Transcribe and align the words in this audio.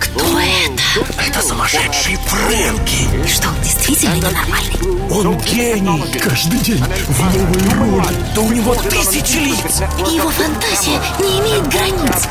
Кто 0.00 0.40
это? 0.40 1.22
Это 1.22 1.42
сумасшедший 1.42 2.16
Фрэнки. 2.16 3.28
Что, 3.28 3.48
он 3.48 3.60
действительно 3.62 4.14
ненормальный? 4.14 5.10
Он 5.10 5.36
гений. 5.40 6.18
Каждый 6.18 6.58
день 6.60 6.82
в 7.08 7.20
новой 7.20 8.00
роли. 8.00 8.16
Да 8.34 8.40
у 8.40 8.50
него 8.50 8.74
тысячи 8.74 9.36
лиц. 9.36 9.82
И 9.98 10.16
его 10.16 10.30
фантазия 10.30 10.98
не 11.20 11.40
имеет 11.40 11.68
границ. 11.68 12.26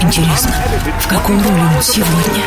Интересно, 0.00 0.54
в 1.00 1.06
какой 1.06 1.36
роли 1.36 1.76
он 1.76 1.82
сегодня? 1.82 2.44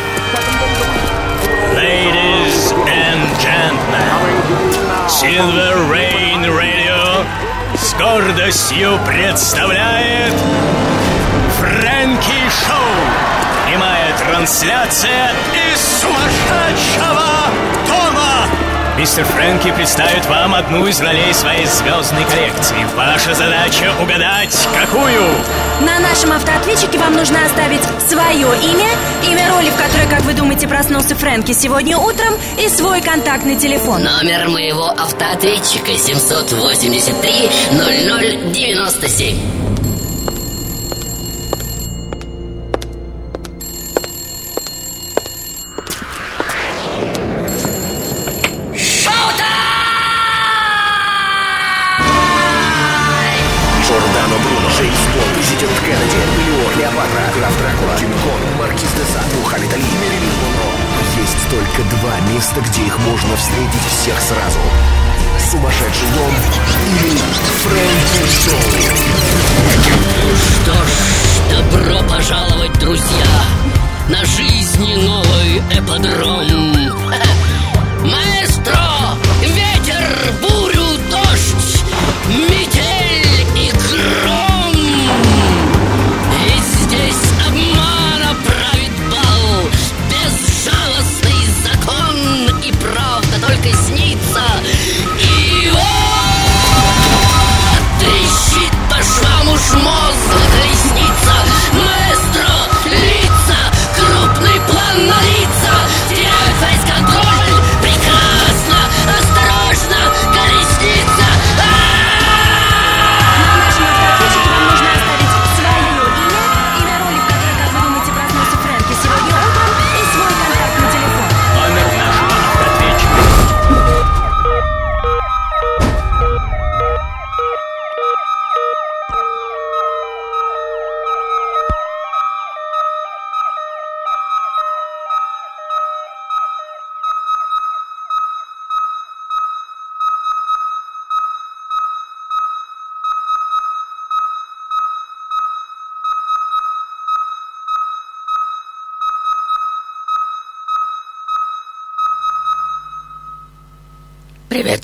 Ladies 1.76 2.74
and 2.88 3.22
gentlemen, 3.40 5.08
Silver 5.08 5.88
Rain 5.92 6.44
Radio 6.44 7.24
с 7.76 7.94
гордостью 7.94 8.98
представляет 9.06 10.34
Фрэнки 12.22 12.50
Шоу. 12.50 13.66
Прямая 13.66 14.16
трансляция 14.16 15.30
из 15.52 16.00
сумасшедшего 16.00 17.22
дома. 17.86 18.46
Мистер 18.96 19.24
Фрэнки 19.24 19.72
представит 19.72 20.26
вам 20.26 20.54
одну 20.54 20.86
из 20.86 21.00
ролей 21.00 21.32
своей 21.34 21.66
звездной 21.66 22.24
коллекции. 22.24 22.86
Ваша 22.94 23.34
задача 23.34 23.92
угадать, 24.00 24.68
какую? 24.78 25.30
На 25.80 25.98
нашем 25.98 26.32
автоответчике 26.32 26.98
вам 26.98 27.14
нужно 27.16 27.44
оставить 27.44 27.82
свое 28.08 28.48
имя, 28.62 28.90
имя 29.28 29.50
роли, 29.54 29.70
в 29.70 29.76
которой, 29.76 30.06
как 30.08 30.20
вы 30.22 30.34
думаете, 30.34 30.68
проснулся 30.68 31.16
Фрэнки 31.16 31.52
сегодня 31.52 31.96
утром, 31.96 32.34
и 32.58 32.68
свой 32.68 33.00
контактный 33.00 33.56
телефон. 33.56 34.04
Номер 34.04 34.48
моего 34.48 34.90
автоответчика 34.90 35.96
783 35.96 37.50
0097. 38.52 39.71
Можно 63.06 63.36
встретить 63.36 63.86
всех 63.90 64.20
сразу. 64.20 64.58
Сумасшедший 65.50 66.08
дом 66.16 66.34
или 67.00 67.18
Фрэнки 67.62 68.24
Шоу. 68.44 68.62
Что 70.62 70.72
ж, 70.72 70.90
добро 71.50 72.08
пожаловать, 72.08 72.78
друзья, 72.78 73.26
на 74.08 74.24
жизни 74.24 74.94
новый 75.04 75.62
эподром. 75.78 76.51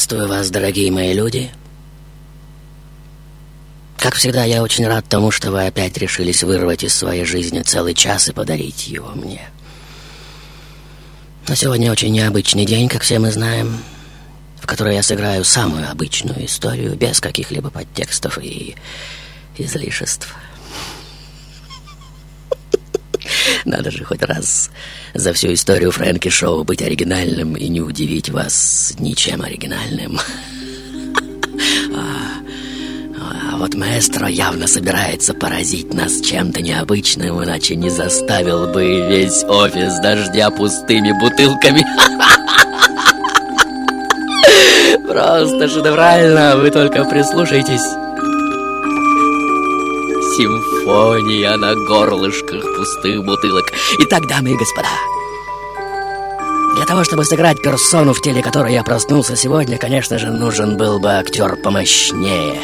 Приветствую 0.08 0.38
вас, 0.38 0.48
дорогие 0.48 0.90
мои 0.90 1.12
люди. 1.12 1.50
Как 3.98 4.14
всегда, 4.14 4.42
я 4.44 4.62
очень 4.62 4.86
рад 4.86 5.04
тому, 5.06 5.30
что 5.30 5.50
вы 5.50 5.66
опять 5.66 5.98
решились 5.98 6.42
вырвать 6.42 6.82
из 6.82 6.94
своей 6.94 7.26
жизни 7.26 7.60
целый 7.60 7.92
час 7.92 8.26
и 8.26 8.32
подарить 8.32 8.88
его 8.88 9.10
мне. 9.10 9.50
Но 11.46 11.54
сегодня 11.54 11.92
очень 11.92 12.10
необычный 12.10 12.64
день, 12.64 12.88
как 12.88 13.02
все 13.02 13.18
мы 13.18 13.30
знаем, 13.30 13.82
в 14.58 14.66
который 14.66 14.94
я 14.94 15.02
сыграю 15.02 15.44
самую 15.44 15.90
обычную 15.90 16.46
историю, 16.46 16.96
без 16.96 17.20
каких-либо 17.20 17.68
подтекстов 17.68 18.38
и 18.38 18.76
излишеств. 19.58 20.34
Надо 23.68 23.90
же 23.90 24.02
хоть 24.02 24.22
раз 24.22 24.70
за 25.12 25.34
всю 25.34 25.52
историю 25.52 25.90
Фрэнки 25.90 26.30
Шоу 26.30 26.64
быть 26.64 26.80
оригинальным 26.80 27.54
и 27.54 27.68
не 27.68 27.82
удивить 27.82 28.30
вас 28.30 28.94
ничем 28.98 29.42
оригинальным. 29.42 30.18
А, 33.20 33.52
а 33.52 33.56
вот 33.56 33.74
маэстро 33.74 34.28
явно 34.28 34.68
собирается 34.68 35.34
поразить 35.34 35.92
нас 35.92 36.20
чем-то 36.20 36.62
необычным, 36.62 37.42
иначе 37.42 37.74
не 37.74 37.90
заставил 37.90 38.68
бы 38.68 39.08
весь 39.08 39.42
офис 39.42 39.98
дождя 39.98 40.50
пустыми 40.50 41.12
бутылками. 41.18 41.84
Просто 45.08 45.68
шедеврально, 45.68 46.56
вы 46.56 46.70
только 46.70 47.04
прислушайтесь. 47.04 48.07
Симфония 50.38 51.56
на 51.56 51.74
горлышках 51.74 52.62
пустых 52.76 53.24
бутылок. 53.24 53.64
Итак, 53.98 54.28
дамы 54.28 54.52
и 54.52 54.56
господа, 54.56 54.86
для 56.76 56.86
того, 56.86 57.02
чтобы 57.02 57.24
сыграть 57.24 57.60
персону, 57.60 58.12
в 58.12 58.20
теле 58.20 58.40
которой 58.40 58.72
я 58.72 58.84
проснулся 58.84 59.34
сегодня, 59.34 59.78
конечно 59.78 60.16
же, 60.16 60.28
нужен 60.28 60.76
был 60.76 61.00
бы 61.00 61.10
актер 61.10 61.56
помощнее, 61.56 62.62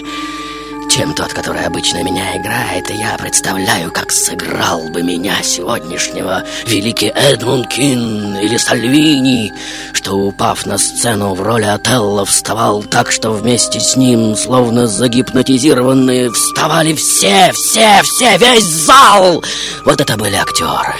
чем 0.94 1.12
тот, 1.12 1.32
который 1.32 1.66
обычно 1.66 2.04
меня 2.04 2.36
играет. 2.36 2.88
И 2.88 2.94
я 2.94 3.16
представляю, 3.18 3.90
как 3.90 4.12
сыграл 4.12 4.90
бы 4.90 5.02
меня 5.02 5.42
сегодняшнего 5.42 6.44
великий 6.68 7.08
Эдмунд 7.08 7.66
Кин 7.66 8.36
или 8.38 8.56
Сальвини, 8.56 9.52
что, 9.92 10.12
упав 10.12 10.66
на 10.66 10.78
сцену 10.78 11.34
в 11.34 11.42
роли 11.42 11.64
Отелло, 11.64 12.24
вставал 12.24 12.84
так, 12.84 13.10
что 13.10 13.32
вместе 13.32 13.80
с 13.80 13.96
ним, 13.96 14.36
словно 14.36 14.86
загипнотизированные, 14.86 16.30
вставали 16.30 16.94
все, 16.94 17.50
все, 17.52 18.00
все, 18.04 18.38
весь 18.38 18.62
зал. 18.62 19.42
Вот 19.84 20.00
это 20.00 20.16
были 20.16 20.36
актеры. 20.36 20.94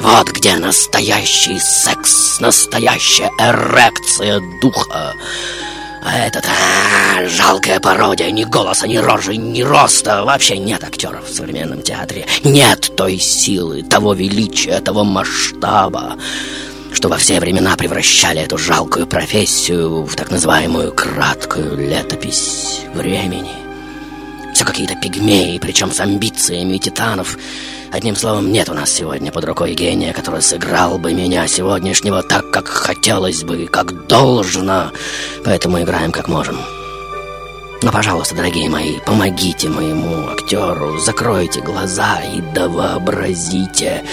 Вот 0.00 0.28
где 0.30 0.56
настоящий 0.56 1.60
секс, 1.60 2.40
настоящая 2.40 3.30
эрекция 3.38 4.40
духа. 4.60 5.14
А 6.02 6.18
этот, 6.18 6.46
а, 6.46 7.26
жалкая 7.26 7.78
пародия, 7.78 8.30
ни 8.30 8.44
голоса, 8.44 8.86
ни 8.88 8.96
рожи, 8.96 9.36
ни 9.36 9.62
роста. 9.62 10.24
Вообще 10.24 10.58
нет 10.58 10.82
актеров 10.82 11.28
в 11.28 11.34
современном 11.34 11.82
театре. 11.82 12.26
Нет 12.42 12.92
той 12.96 13.18
силы, 13.18 13.82
того 13.82 14.14
величия, 14.14 14.80
того 14.80 15.04
масштаба, 15.04 16.16
что 16.92 17.08
во 17.08 17.16
все 17.16 17.38
времена 17.38 17.76
превращали 17.76 18.40
эту 18.40 18.56
жалкую 18.56 19.06
профессию 19.06 20.04
в 20.04 20.16
так 20.16 20.30
называемую 20.30 20.92
краткую 20.92 21.76
летопись 21.76 22.80
времени. 22.94 23.69
Все 24.54 24.64
какие-то 24.64 24.94
пигмеи, 24.96 25.58
причем 25.58 25.92
с 25.92 26.00
амбициями 26.00 26.78
титанов. 26.78 27.38
Одним 27.92 28.16
словом, 28.16 28.52
нет 28.52 28.68
у 28.68 28.74
нас 28.74 28.90
сегодня 28.90 29.32
под 29.32 29.44
рукой 29.44 29.74
гения, 29.74 30.12
который 30.12 30.42
сыграл 30.42 30.98
бы 30.98 31.12
меня 31.12 31.46
сегодняшнего 31.48 32.22
так, 32.22 32.50
как 32.50 32.68
хотелось 32.68 33.42
бы, 33.42 33.66
как 33.66 34.06
должно. 34.06 34.92
Поэтому 35.44 35.80
играем 35.82 36.12
как 36.12 36.28
можем. 36.28 36.58
Но, 37.82 37.90
пожалуйста, 37.92 38.34
дорогие 38.34 38.68
мои, 38.68 38.98
помогите 39.06 39.68
моему 39.68 40.28
актеру, 40.28 40.98
закройте 40.98 41.62
глаза 41.62 42.20
и 42.20 42.42
да 42.54 42.68
вообразите, 42.68 44.04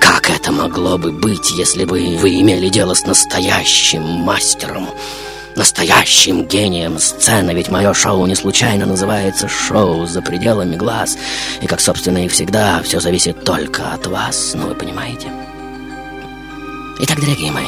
как 0.00 0.30
это 0.30 0.52
могло 0.52 0.98
бы 0.98 1.10
быть, 1.10 1.50
если 1.50 1.84
бы 1.84 2.16
вы 2.20 2.40
имели 2.40 2.68
дело 2.68 2.94
с 2.94 3.04
настоящим 3.04 4.02
мастером, 4.02 4.88
настоящим 5.58 6.44
гением 6.44 6.98
сцены, 6.98 7.50
ведь 7.50 7.68
мое 7.68 7.92
шоу 7.92 8.24
не 8.26 8.34
случайно 8.34 8.86
называется 8.86 9.48
«Шоу 9.48 10.06
за 10.06 10.22
пределами 10.22 10.76
глаз», 10.76 11.18
и, 11.60 11.66
как, 11.66 11.80
собственно, 11.80 12.24
и 12.24 12.28
всегда, 12.28 12.80
все 12.82 13.00
зависит 13.00 13.44
только 13.44 13.92
от 13.92 14.06
вас, 14.06 14.52
ну, 14.54 14.68
вы 14.68 14.74
понимаете? 14.74 15.28
Итак, 17.00 17.20
дорогие 17.20 17.52
мои, 17.52 17.66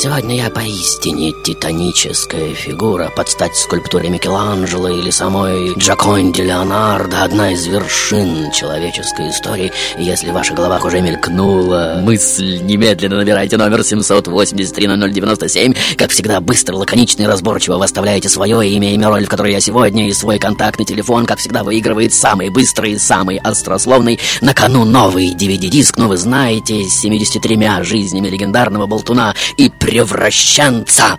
Сегодня 0.00 0.36
я 0.36 0.48
поистине 0.48 1.32
титаническая 1.32 2.54
фигура 2.54 3.10
под 3.16 3.28
стать 3.28 3.56
скульптуре 3.56 4.08
Микеланджело 4.10 4.88
или 4.88 5.10
самой 5.10 5.74
Джаконди 5.76 6.42
Леонардо, 6.42 7.24
одна 7.24 7.50
из 7.50 7.66
вершин 7.66 8.52
человеческой 8.52 9.30
истории. 9.30 9.72
И 9.98 10.04
если 10.04 10.30
в 10.30 10.34
ваших 10.34 10.54
головах 10.54 10.84
уже 10.84 11.00
мелькнула 11.00 11.98
мысль, 12.00 12.60
немедленно 12.62 13.16
набирайте 13.16 13.56
номер 13.56 13.80
783-0097. 13.80 15.76
Как 15.96 16.12
всегда, 16.12 16.40
быстро, 16.40 16.76
лаконично 16.76 17.22
и 17.22 17.26
разборчиво 17.26 17.78
вы 17.78 17.84
оставляете 17.84 18.28
свое 18.28 18.68
имя, 18.68 18.94
имя, 18.94 19.08
роль, 19.08 19.24
в 19.24 19.28
которой 19.28 19.50
я 19.52 19.58
сегодня, 19.58 20.08
и 20.08 20.12
свой 20.12 20.38
контактный 20.38 20.84
телефон, 20.84 21.26
как 21.26 21.40
всегда, 21.40 21.64
выигрывает 21.64 22.14
самый 22.14 22.50
быстрый 22.50 22.92
и 22.92 22.98
самый 22.98 23.38
острословный. 23.38 24.20
На 24.42 24.54
кону 24.54 24.84
новый 24.84 25.34
DVD-диск, 25.34 25.96
но 25.96 26.06
вы 26.06 26.18
знаете, 26.18 26.84
с 26.84 27.00
73 27.00 27.82
жизнями 27.82 28.28
легендарного 28.28 28.86
болтуна 28.86 29.34
и 29.56 29.68
превращенца. 29.88 31.16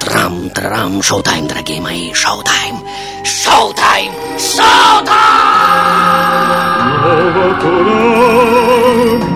Трам-трам, 0.00 1.00
шоу-тайм, 1.00 1.46
дорогие 1.46 1.80
мои, 1.80 2.12
шоу-тайм, 2.12 2.82
шоу-тайм, 3.24 4.12
шоу-тайм! 4.36 5.18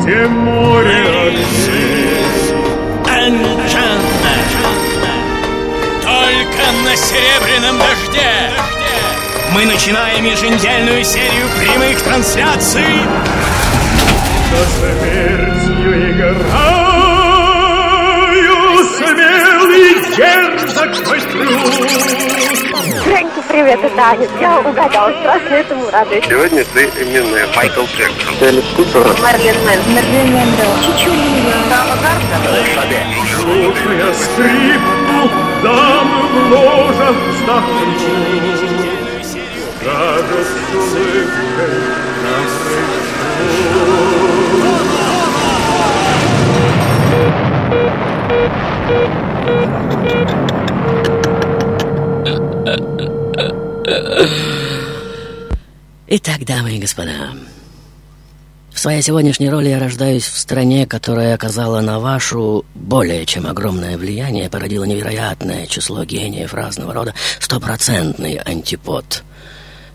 где 0.01 0.27
море 0.27 1.39
Только 6.03 6.65
на 6.85 6.97
серебряном 6.97 7.79
дожде 7.79 8.51
мы 9.53 9.67
начинаем 9.67 10.25
еженедельную 10.25 11.05
серию 11.05 11.47
прямых 11.61 12.03
трансляций. 12.03 13.03
Фрэнки, 23.03 23.43
привет, 23.49 23.81
это 23.83 24.01
Аня. 24.01 24.29
Я 24.41 24.61
угадала, 24.61 25.13
страшно 25.21 25.55
этому 25.55 25.91
радуюсь. 25.91 26.25
Сегодня 26.25 26.65
ты 26.73 26.89
именно 27.01 27.49
Майкл 27.57 27.83
Джексон. 27.83 28.35
Марлен 29.21 29.57
Мэн. 29.65 29.81
Марлен 29.93 30.33
Мэндо. 30.33 30.65
Чичулина. 30.83 31.57
Слушая 33.41 34.13
скрипку, 34.15 35.31
дамы 35.65 36.23
в 36.29 36.53
ложах 36.53 37.17
вздохнут. 37.31 37.99
Даже 39.83 40.45
с 40.45 40.49
улыбкой 40.75 41.75
нам 42.23 42.47
Итак, 56.09 56.45
дамы 56.45 56.77
и 56.77 56.79
господа, 56.79 57.31
в 58.73 58.79
своей 58.79 59.03
сегодняшней 59.03 59.51
роли 59.51 59.69
я 59.69 59.79
рождаюсь 59.79 60.27
в 60.27 60.39
стране, 60.39 60.87
которая 60.87 61.35
оказала 61.35 61.81
на 61.81 61.99
вашу 61.99 62.65
более 62.75 63.27
чем 63.27 63.47
огромное 63.47 63.99
влияние, 63.99 64.51
породила 64.51 64.85
невероятное 64.85 65.67
число 65.67 66.05
гениев 66.05 66.55
разного 66.55 66.95
рода, 66.95 67.15
стопроцентный 67.39 68.37
антипод 68.37 69.25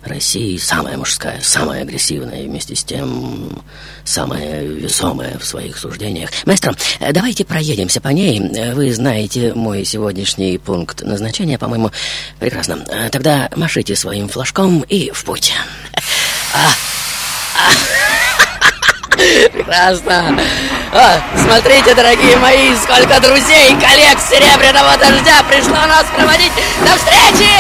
России, 0.08 0.58
самая 0.58 0.98
мужская, 0.98 1.40
самая 1.42 1.84
агрессивная 1.84 2.44
и 2.44 2.48
вместе 2.48 2.76
с 2.76 2.84
тем 2.84 3.64
самая 4.04 4.64
весомая 4.64 5.38
в 5.38 5.46
своих 5.46 5.78
суждениях. 5.78 6.30
Маэстро, 6.46 6.76
э, 7.00 7.12
давайте 7.12 7.46
проедемся 7.46 8.02
по 8.02 8.10
ней. 8.10 8.40
Э, 8.40 8.74
Вы 8.74 8.94
знаете 8.94 9.54
мой 9.54 9.84
сегодняшний 9.86 10.58
пункт 10.58 11.02
назначения, 11.02 11.58
по-моему, 11.58 11.92
прекрасно. 12.40 12.84
Э, 12.88 13.10
Тогда 13.10 13.50
машите 13.56 13.96
своим 13.96 14.28
флажком 14.30 14.82
и 14.82 15.12
в 15.12 15.24
путь. 15.24 15.54
А, 16.54 16.70
Прекрасно. 19.54 20.40
О, 20.98 21.22
смотрите, 21.38 21.94
дорогие 21.94 22.36
мои, 22.38 22.74
сколько 22.74 23.22
друзей, 23.22 23.78
коллег 23.78 24.18
Серебряного 24.18 24.98
Дождя 24.98 25.46
пришло 25.48 25.78
нас 25.86 26.06
проводить. 26.10 26.52
До 26.82 26.98
встречи! 26.98 27.54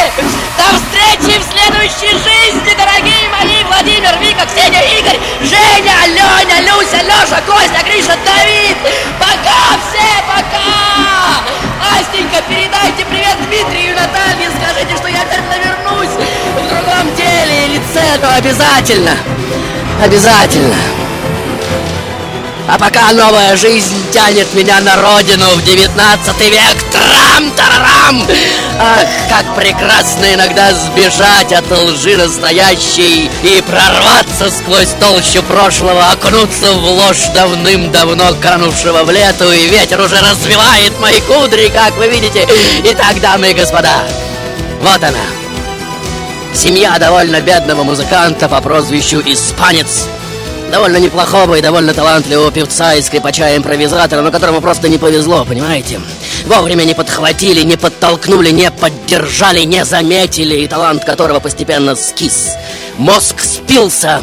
До 0.57 0.65
встречи 0.73 1.37
в 1.37 1.45
следующей 1.45 2.17
жизни, 2.17 2.73
дорогие 2.73 3.29
мои! 3.29 3.63
Владимир, 3.69 4.17
Вика, 4.17 4.43
Ксения, 4.47 4.81
Игорь, 4.97 5.19
Женя, 5.41 5.93
Леня, 6.07 6.61
Люся, 6.65 6.97
Леша, 7.05 7.39
Костя, 7.45 7.85
Гриша, 7.85 8.17
Давид! 8.25 8.75
Пока 9.19 9.77
все, 9.85 10.17
пока! 10.25 11.45
Настенька, 11.93 12.41
передайте 12.49 13.05
привет 13.05 13.37
Дмитрию 13.45 13.91
и 13.91 13.93
Наталье, 13.93 14.49
скажите, 14.57 14.97
что 14.97 15.09
я 15.09 15.21
обязательно 15.21 15.59
вернусь 15.61 16.09
в 16.09 16.67
другом 16.73 17.15
деле 17.15 17.65
и 17.65 17.77
лице, 17.77 18.17
но 18.19 18.29
обязательно, 18.33 19.15
обязательно. 20.03 21.06
А 22.69 22.77
пока 22.77 23.13
новая 23.13 23.55
жизнь 23.55 23.95
тянет 24.11 24.53
меня 24.53 24.81
на 24.81 25.01
родину 25.01 25.45
в 25.55 25.63
девятнадцатый 25.63 26.49
век. 26.49 26.75
Трам-тарарам! 26.91 28.27
Ах, 28.77 29.07
как 29.29 29.55
прекрасно 29.55 30.33
иногда 30.33 30.73
сбежать 30.73 31.53
от 31.53 31.71
лжи 31.71 32.17
настоящей 32.17 33.31
и 33.41 33.61
прорваться 33.61 34.51
сквозь 34.51 34.89
толщу 34.99 35.41
прошлого, 35.43 36.11
окунуться 36.11 36.73
в 36.73 36.83
ложь 36.83 37.27
давным-давно 37.33 38.35
канувшего 38.41 39.05
в 39.05 39.11
лету, 39.11 39.49
и 39.49 39.67
ветер 39.67 40.01
уже 40.01 40.19
развивает 40.19 40.99
мои 40.99 41.21
кудри, 41.21 41.69
как 41.69 41.95
вы 41.95 42.09
видите. 42.09 42.45
Итак, 42.83 43.21
дамы 43.21 43.51
и 43.51 43.53
господа, 43.53 44.03
вот 44.81 45.01
она. 45.01 45.23
Семья 46.53 46.99
довольно 46.99 47.39
бедного 47.39 47.83
музыканта 47.83 48.49
по 48.49 48.59
прозвищу 48.59 49.21
Испанец 49.25 50.07
довольно 50.71 50.97
неплохого 50.97 51.55
и 51.55 51.61
довольно 51.61 51.93
талантливого 51.93 52.51
певца 52.51 52.93
и 52.93 53.01
скрипача-импровизатора, 53.01 54.21
но 54.21 54.31
которому 54.31 54.61
просто 54.61 54.89
не 54.89 54.97
повезло, 54.97 55.45
понимаете? 55.45 55.99
Вовремя 56.45 56.83
не 56.83 56.93
подхватили, 56.93 57.61
не 57.63 57.77
подтолкнули, 57.77 58.49
не 58.51 58.71
поддержали, 58.71 59.61
не 59.61 59.85
заметили, 59.85 60.55
и 60.55 60.67
талант 60.67 61.05
которого 61.05 61.39
постепенно 61.39 61.95
скис. 61.95 62.55
Мозг 62.97 63.39
спился. 63.41 64.21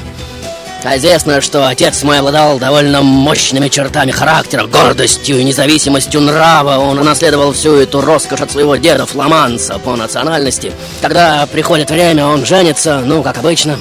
А 0.84 0.98
известно, 0.98 1.40
что 1.40 1.66
отец 1.66 2.02
мой 2.02 2.18
обладал 2.18 2.58
довольно 2.58 3.00
мощными 3.00 3.68
чертами 3.68 4.10
характера, 4.10 4.66
гордостью 4.66 5.38
и 5.38 5.44
независимостью 5.44 6.20
нрава. 6.20 6.76
Он 6.76 6.98
унаследовал 6.98 7.54
всю 7.54 7.76
эту 7.76 8.02
роскошь 8.02 8.42
от 8.42 8.52
своего 8.52 8.76
деда 8.76 9.06
фламанца 9.06 9.78
по 9.78 9.96
национальности. 9.96 10.72
Когда 11.00 11.46
приходит 11.46 11.90
время, 11.90 12.26
он 12.26 12.44
женится, 12.44 13.00
ну, 13.02 13.22
как 13.22 13.38
обычно, 13.38 13.78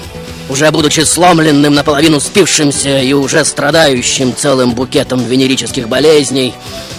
уже 0.49 0.69
будучи 0.71 1.01
сломленным, 1.01 1.73
наполовину 1.73 2.19
спившимся 2.19 2.99
и 2.99 3.13
уже 3.13 3.45
страдающим 3.45 4.35
целым 4.35 4.73
букетом 4.73 5.23
венерических 5.23 5.87
болезней, 5.87 6.53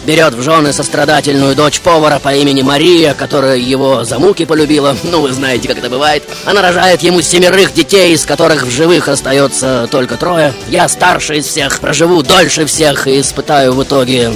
берет 0.06 0.34
в 0.34 0.42
жены 0.42 0.72
сострадательную 0.72 1.54
дочь 1.54 1.80
повара 1.80 2.18
по 2.18 2.34
имени 2.34 2.62
Мария, 2.62 3.14
которая 3.14 3.56
его 3.56 4.04
за 4.04 4.18
муки 4.18 4.44
полюбила. 4.44 4.96
Ну, 5.04 5.20
вы 5.20 5.32
знаете, 5.32 5.68
как 5.68 5.78
это 5.78 5.90
бывает. 5.90 6.22
Она 6.44 6.62
рожает 6.62 7.02
ему 7.02 7.22
семерых 7.22 7.74
детей, 7.74 8.14
из 8.14 8.24
которых 8.24 8.64
в 8.64 8.70
живых 8.70 9.08
остается 9.08 9.88
только 9.90 10.16
трое. 10.16 10.52
Я 10.68 10.88
старший 10.88 11.38
из 11.38 11.46
всех, 11.46 11.80
проживу 11.80 12.22
дольше 12.22 12.66
всех 12.66 13.06
и 13.06 13.20
испытаю 13.20 13.72
в 13.72 13.82
итоге 13.82 14.32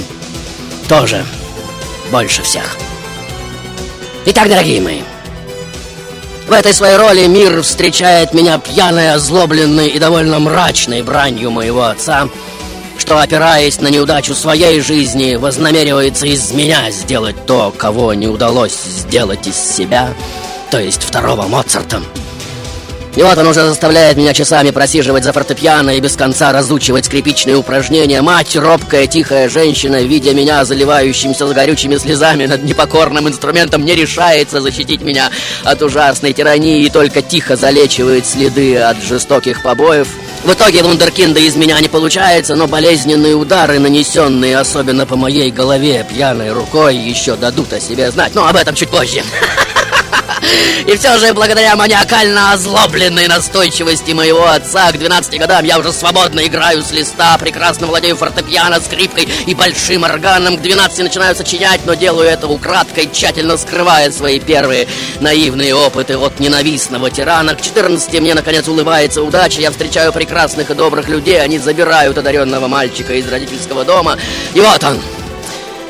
тоже 0.87 1.23
больше 2.11 2.41
всех. 2.41 2.77
Итак, 4.25 4.49
дорогие 4.49 4.81
мои, 4.81 5.01
в 6.49 6.53
этой 6.53 6.73
своей 6.73 6.97
роли 6.97 7.27
мир 7.27 7.61
встречает 7.61 8.33
меня 8.33 8.57
пьяной, 8.57 9.13
озлобленной 9.13 9.89
и 9.89 9.99
довольно 9.99 10.39
мрачной 10.39 11.03
бранью 11.03 11.51
моего 11.51 11.83
отца, 11.83 12.27
что, 12.97 13.19
опираясь 13.19 13.79
на 13.79 13.89
неудачу 13.89 14.33
своей 14.33 14.81
жизни, 14.81 15.35
вознамеривается 15.35 16.25
из 16.25 16.51
меня 16.51 16.89
сделать 16.89 17.45
то, 17.45 17.71
кого 17.77 18.15
не 18.15 18.27
удалось 18.27 18.73
сделать 18.73 19.45
из 19.45 19.55
себя, 19.55 20.09
то 20.71 20.79
есть 20.79 21.03
второго 21.03 21.43
Моцарта. 21.43 22.01
И 23.15 23.23
вот 23.23 23.37
он 23.37 23.47
уже 23.47 23.61
заставляет 23.67 24.17
меня 24.17 24.33
часами 24.33 24.69
просиживать 24.69 25.23
за 25.23 25.33
фортепиано 25.33 25.91
и 25.91 25.99
без 25.99 26.15
конца 26.15 26.51
разучивать 26.51 27.05
скрипичные 27.05 27.55
упражнения. 27.55 28.21
Мать, 28.21 28.55
робкая, 28.55 29.07
тихая 29.07 29.49
женщина, 29.49 30.01
видя 30.03 30.33
меня 30.33 30.63
заливающимся 30.63 31.47
с 31.47 31.51
горючими 31.51 31.97
слезами 31.97 32.45
над 32.45 32.63
непокорным 32.63 33.27
инструментом, 33.27 33.83
не 33.83 33.95
решается 33.95 34.61
защитить 34.61 35.01
меня 35.01 35.31
от 35.63 35.81
ужасной 35.81 36.33
тирании 36.33 36.83
и 36.85 36.89
только 36.89 37.21
тихо 37.21 37.55
залечивает 37.55 38.27
следы 38.27 38.77
от 38.77 39.01
жестоких 39.01 39.63
побоев. 39.63 40.07
В 40.43 40.53
итоге 40.53 40.83
вундеркинда 40.83 41.39
из 41.39 41.55
меня 41.55 41.79
не 41.81 41.89
получается, 41.89 42.55
но 42.55 42.67
болезненные 42.67 43.35
удары, 43.35 43.79
нанесенные 43.79 44.57
особенно 44.57 45.05
по 45.05 45.17
моей 45.17 45.51
голове 45.51 46.05
пьяной 46.07 46.51
рукой, 46.51 46.95
еще 46.95 47.35
дадут 47.35 47.73
о 47.73 47.79
себе 47.79 48.09
знать. 48.11 48.33
Но 48.35 48.47
об 48.47 48.55
этом 48.55 48.75
чуть 48.75 48.89
позже. 48.89 49.23
И 50.85 50.95
все 50.97 51.17
же, 51.17 51.33
благодаря 51.33 51.75
маниакально 51.75 52.53
озлобленной 52.53 53.27
настойчивости 53.27 54.11
моего 54.11 54.45
отца, 54.45 54.91
к 54.91 54.97
12 54.97 55.39
годам 55.39 55.65
я 55.65 55.79
уже 55.79 55.91
свободно 55.91 56.45
играю 56.45 56.81
с 56.81 56.91
листа, 56.91 57.37
прекрасно 57.37 57.87
владею 57.87 58.15
фортепиано, 58.15 58.79
скрипкой 58.79 59.27
и 59.45 59.53
большим 59.53 60.03
органом. 60.03 60.57
К 60.57 60.61
12 60.61 60.99
начинаю 60.99 61.35
сочинять, 61.35 61.81
но 61.85 61.93
делаю 61.93 62.29
это 62.29 62.47
украдкой, 62.47 63.09
тщательно 63.11 63.57
скрывая 63.57 64.11
свои 64.11 64.39
первые 64.39 64.87
наивные 65.19 65.75
опыты 65.75 66.17
от 66.17 66.39
ненавистного 66.39 67.11
тирана. 67.11 67.55
К 67.55 67.61
14 67.61 68.19
мне, 68.19 68.33
наконец, 68.33 68.67
улыбается 68.67 69.21
удача, 69.21 69.61
я 69.61 69.71
встречаю 69.71 70.11
прекрасных 70.13 70.69
и 70.71 70.73
добрых 70.73 71.07
людей, 71.09 71.41
они 71.41 71.59
забирают 71.59 72.17
одаренного 72.17 72.67
мальчика 72.67 73.13
из 73.13 73.27
родительского 73.27 73.85
дома. 73.85 74.17
И 74.53 74.61
вот 74.61 74.83
он, 74.83 74.99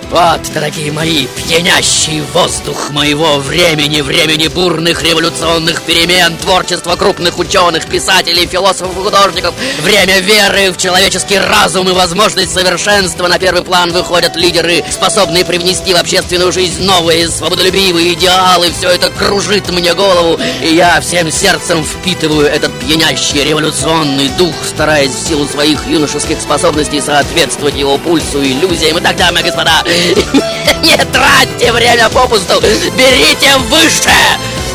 вот, 0.10 0.42
дорогие 0.54 0.92
мои, 0.92 1.28
пьянящий 1.28 2.22
воздух 2.34 2.90
моего 2.90 3.38
времени, 3.38 4.02
времени 4.02 4.48
бурных 4.48 5.04
революционных 5.04 5.84
перемен, 5.84 6.36
творчества 6.38 6.96
крупных 6.96 7.38
ученых, 7.38 7.86
писателей, 7.86 8.48
философов 8.48 8.98
и 8.98 9.04
художников, 9.04 9.54
время 9.82 10.20
веры 10.20 10.72
в 10.72 10.78
человеческий 10.78 11.38
разум 11.38 11.90
и 11.90 11.94
возможность 11.94 12.52
совершенства. 12.52 13.28
На 13.28 13.38
первый 13.38 13.64
план 13.64 13.92
выходят 13.92 14.36
лидеры, 14.36 14.84
способные 14.90 15.46
привнести 15.46 15.94
в 15.94 15.98
общественную 15.98 16.52
жизнь 16.52 16.84
новые 16.84 17.28
свободолюбивые 17.30 18.14
идеалы. 18.14 18.72
Все 18.72 18.90
это 18.90 19.10
кружит 19.10 19.70
мне 19.70 19.94
голову, 19.94 20.40
и 20.64 20.74
я 20.74 21.00
всем 21.02 21.32
сердцем 21.32 21.84
впитываю 21.84 22.48
этот 22.48 22.72
пьянящий 22.80 23.44
революционный 23.44 24.30
дух, 24.30 24.56
стараясь 24.68 25.12
в 25.12 25.28
силу 25.28 25.48
своих 25.48 25.86
юношеских 25.88 26.42
способностей 26.42 27.00
соответствовать 27.00 27.76
его 27.76 27.98
пульсу, 27.98 28.42
иллюзиям. 28.44 28.98
И 28.98 29.02
так, 29.02 29.16
и 29.20 29.44
господа, 29.44 29.84
Не 30.82 30.98
тратьте 31.12 31.72
время 31.72 32.10
попусту! 32.10 32.62
Берите 32.62 33.58
выше! 33.70 34.12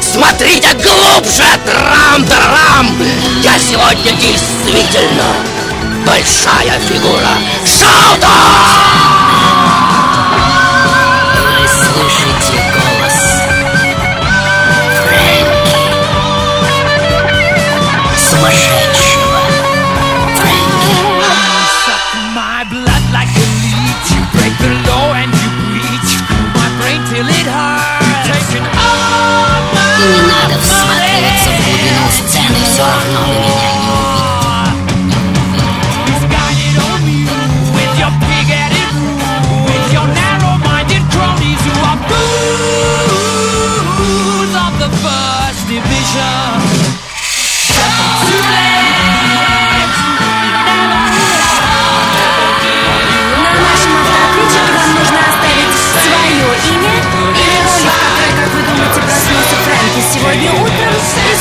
Смотрите 0.00 0.68
глубже! 0.74 1.44
Трам-трам! 1.64 2.94
Я 3.42 3.58
сегодня 3.58 4.12
действительно 4.20 5.34
большая 6.06 6.78
фигура! 6.80 7.38
Шаута! 7.64 8.28
Вы 11.58 11.68
слышите 11.68 12.33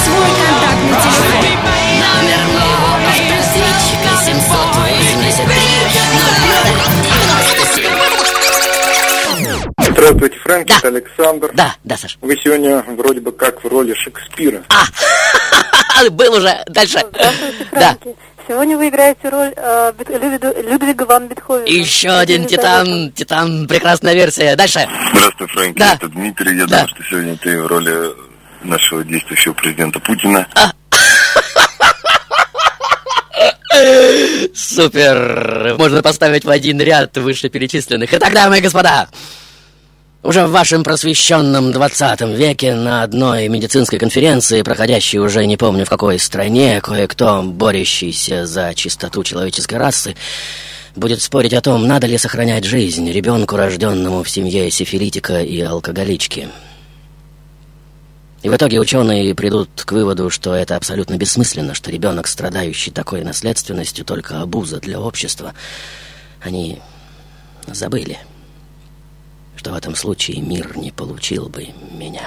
свой 0.03 0.29
контактный 0.39 0.95
телефон. 1.03 1.43
Номер 2.03 2.41
моего 2.53 2.89
автоответчика 3.07 4.11
783 4.25 5.63
Здравствуйте, 9.77 10.37
Фрэнк, 10.39 10.67
Да. 10.67 10.77
это 10.77 10.87
Александр. 10.87 11.51
Да, 11.53 11.75
да, 11.83 11.97
Саш. 11.97 12.17
Вы 12.21 12.37
сегодня 12.37 12.83
вроде 12.87 13.19
бы 13.21 13.31
как 13.31 13.63
в 13.63 13.67
роли 13.67 13.93
Шекспира. 13.93 14.63
А, 14.69 14.85
был 16.09 16.33
уже. 16.33 16.63
Дальше. 16.67 16.99
Здравствуйте, 17.11 17.67
Да. 17.71 17.97
Фрэнки. 18.01 18.15
Сегодня 18.47 18.77
вы 18.77 18.89
играете 18.89 19.29
роль 19.29 19.53
э, 19.55 19.93
Людвига, 20.69 21.03
ван 21.03 21.27
Бетховена. 21.27 21.65
Еще 21.65 22.09
один 22.09 22.45
титан, 22.45 23.11
титан, 23.13 23.67
прекрасная 23.67 24.13
версия. 24.15 24.55
Дальше. 24.57 24.85
Здравствуй, 25.13 25.47
Фрэнки, 25.47 25.79
Да. 25.79 25.93
это 25.93 26.07
Дмитрий. 26.09 26.57
Я 26.57 26.65
Да. 26.65 26.79
думаю, 26.79 26.87
что 26.89 27.03
сегодня 27.09 27.37
ты 27.37 27.61
в 27.61 27.67
роли 27.67 28.09
нашего 28.63 29.03
действующего 29.03 29.53
президента 29.53 29.99
Путина. 29.99 30.47
Супер! 34.53 35.75
Можно 35.77 36.01
поставить 36.01 36.45
в 36.45 36.49
один 36.49 36.79
ряд 36.79 37.17
вышеперечисленных. 37.17 38.13
Итак, 38.13 38.33
дамы 38.33 38.59
и 38.59 38.61
господа, 38.61 39.07
уже 40.21 40.45
в 40.45 40.51
вашем 40.51 40.83
просвещенном 40.83 41.71
20 41.71 42.21
веке 42.21 42.75
на 42.75 43.03
одной 43.03 43.47
медицинской 43.49 43.99
конференции, 43.99 44.61
проходящей 44.61 45.19
уже 45.19 45.45
не 45.45 45.57
помню 45.57 45.85
в 45.85 45.89
какой 45.89 46.17
стране, 46.17 46.79
кое-кто, 46.81 47.43
борющийся 47.43 48.45
за 48.45 48.73
чистоту 48.73 49.23
человеческой 49.23 49.79
расы, 49.79 50.15
будет 50.95 51.21
спорить 51.21 51.53
о 51.53 51.61
том, 51.61 51.87
надо 51.87 52.07
ли 52.07 52.17
сохранять 52.17 52.63
жизнь 52.63 53.11
ребенку, 53.11 53.57
рожденному 53.57 54.23
в 54.23 54.29
семье 54.29 54.71
сифилитика 54.71 55.41
и 55.41 55.59
алкоголички. 55.59 56.47
И 58.43 58.49
в 58.49 58.55
итоге 58.55 58.77
ученые 58.77 59.33
придут 59.33 59.69
к 59.85 59.91
выводу, 59.93 60.29
что 60.29 60.53
это 60.53 60.75
абсолютно 60.75 61.15
бессмысленно, 61.15 61.73
что 61.73 61.89
ребенок, 61.89 62.27
страдающий 62.27 62.91
такой 62.91 63.23
наследственностью, 63.23 64.03
только 64.03 64.41
обуза 64.41 64.81
для 64.81 64.99
общества. 64.99 65.53
Они 66.43 66.81
забыли, 67.67 68.19
что 69.55 69.71
в 69.71 69.75
этом 69.75 69.95
случае 69.95 70.41
мир 70.41 70.75
не 70.75 70.91
получил 70.91 71.47
бы 71.47 71.69
меня. 71.93 72.23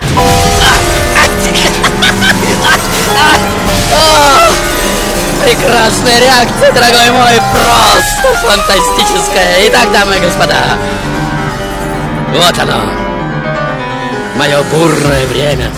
Прекрасная 5.44 6.18
реакция, 6.18 6.72
дорогой 6.72 7.10
мой, 7.10 7.40
просто 7.52 8.38
фантастическая. 8.40 9.68
Итак, 9.68 9.92
дамы 9.92 10.16
и 10.16 10.20
господа, 10.20 10.78
вот 12.32 12.58
оно, 12.58 12.90
мое 14.38 14.62
бурное 14.72 15.26
время 15.26 15.70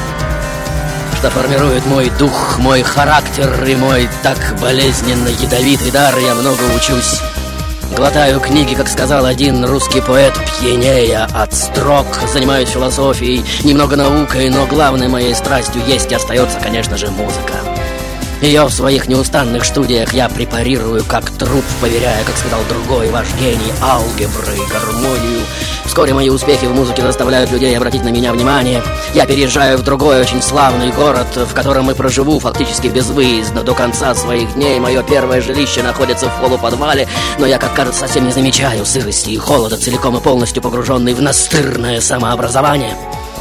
что 1.19 1.31
формирует 1.31 1.85
мой 1.87 2.13
дух, 2.17 2.59
мой 2.59 2.83
характер 2.83 3.65
и 3.65 3.75
мой 3.75 4.09
так 4.23 4.39
болезненно 4.61 5.27
ядовитый 5.27 5.91
дар. 5.91 6.17
Я 6.17 6.37
много 6.37 6.61
учусь. 6.77 7.21
Глотаю 7.97 8.39
книги, 8.39 8.75
как 8.75 8.87
сказал 8.87 9.27
один 9.27 9.65
русский 9.65 10.01
поэт, 10.01 10.33
пьянея 10.61 11.25
от 11.35 11.53
строк. 11.53 12.07
Занимаюсь 12.33 12.69
философией, 12.69 13.45
немного 13.65 13.97
наукой, 13.97 14.49
но 14.49 14.67
главной 14.67 15.09
моей 15.09 15.35
страстью 15.35 15.83
есть 15.89 16.13
и 16.13 16.15
остается, 16.15 16.61
конечно 16.61 16.97
же, 16.97 17.09
музыка. 17.09 17.78
Ее 18.41 18.65
в 18.65 18.71
своих 18.71 19.09
неустанных 19.09 19.65
студиях 19.65 20.13
я 20.13 20.29
препарирую 20.29 21.03
как 21.05 21.29
труп, 21.31 21.65
поверяя, 21.81 22.23
как 22.23 22.37
сказал 22.37 22.61
другой 22.69 23.11
ваш 23.11 23.27
гений, 23.35 23.73
алгебры 23.83 24.55
и 24.55 24.73
гармонию. 24.73 25.41
Вскоре 25.85 26.15
мои 26.15 26.31
успехи 26.31 26.67
в 26.67 26.73
музыке 26.73 27.03
заставляют 27.03 27.51
людей 27.51 27.77
обратить 27.77 28.05
на 28.05 28.11
меня 28.11 28.33
внимание. 28.33 28.81
Я 29.13 29.27
переезжаю 29.27 29.77
в 29.77 29.83
другой 29.83 30.21
очень 30.21 30.41
славный 30.41 30.93
город, 30.93 31.27
в 31.35 31.53
котором 31.53 31.91
и 31.91 31.95
проживу 31.95 32.39
фактически 32.39 32.87
безвыездно 32.87 33.65
до 33.65 33.75
конца 33.75 34.15
своих 34.15 34.55
дней. 34.55 34.79
Мое 34.79 35.03
первое 35.03 35.41
жилище 35.41 35.83
находится 35.83 36.29
в 36.29 36.41
полуподвале, 36.41 37.09
но 37.41 37.47
я, 37.47 37.59
как 37.59 37.75
кажется, 37.75 38.01
совсем 38.01 38.25
не 38.25 38.31
замечаю 38.31 38.87
сырости 38.87 39.31
и 39.31 39.37
холода, 39.37 39.77
целиком 39.77 40.17
и 40.17 40.21
полностью 40.21 40.63
погруженный 40.63 41.15
в 41.15 41.21
настырное 41.21 42.01
самообразование. 42.01 42.97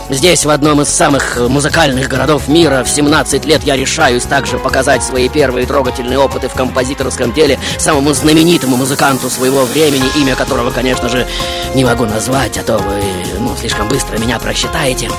Здесь, 0.10 0.46
в 0.46 0.50
одном 0.50 0.82
из 0.82 0.88
самых 0.88 1.38
э, 1.38 1.48
музыкальных 1.50 2.08
городов 2.08 2.48
мира, 2.48 2.86
в 2.86 2.90
17 2.90 3.44
лет 3.46 3.64
я 3.64 3.76
решаюсь 3.76 4.24
также 4.24 4.58
показать 4.58 5.04
свои 5.04 5.28
первые 5.28 5.68
трогательные 5.68 6.18
опыты 6.18 6.48
в 6.48 6.54
композиторском 6.54 7.34
деле 7.34 7.60
самому 7.78 8.14
знаменитому 8.14 8.78
музыканту 8.78 9.30
своего 9.30 9.66
времени, 9.66 10.06
имя 10.16 10.36
которого, 10.36 10.72
конечно 10.72 11.10
же, 11.10 11.28
не 11.76 11.84
могу 11.84 12.06
назвать, 12.06 12.58
а 12.58 12.64
то 12.64 12.78
вы 12.78 13.02
ну, 13.38 13.54
слишком 13.58 13.90
быстро 13.90 14.18
меня 14.18 14.40
просчитаете. 14.40 15.10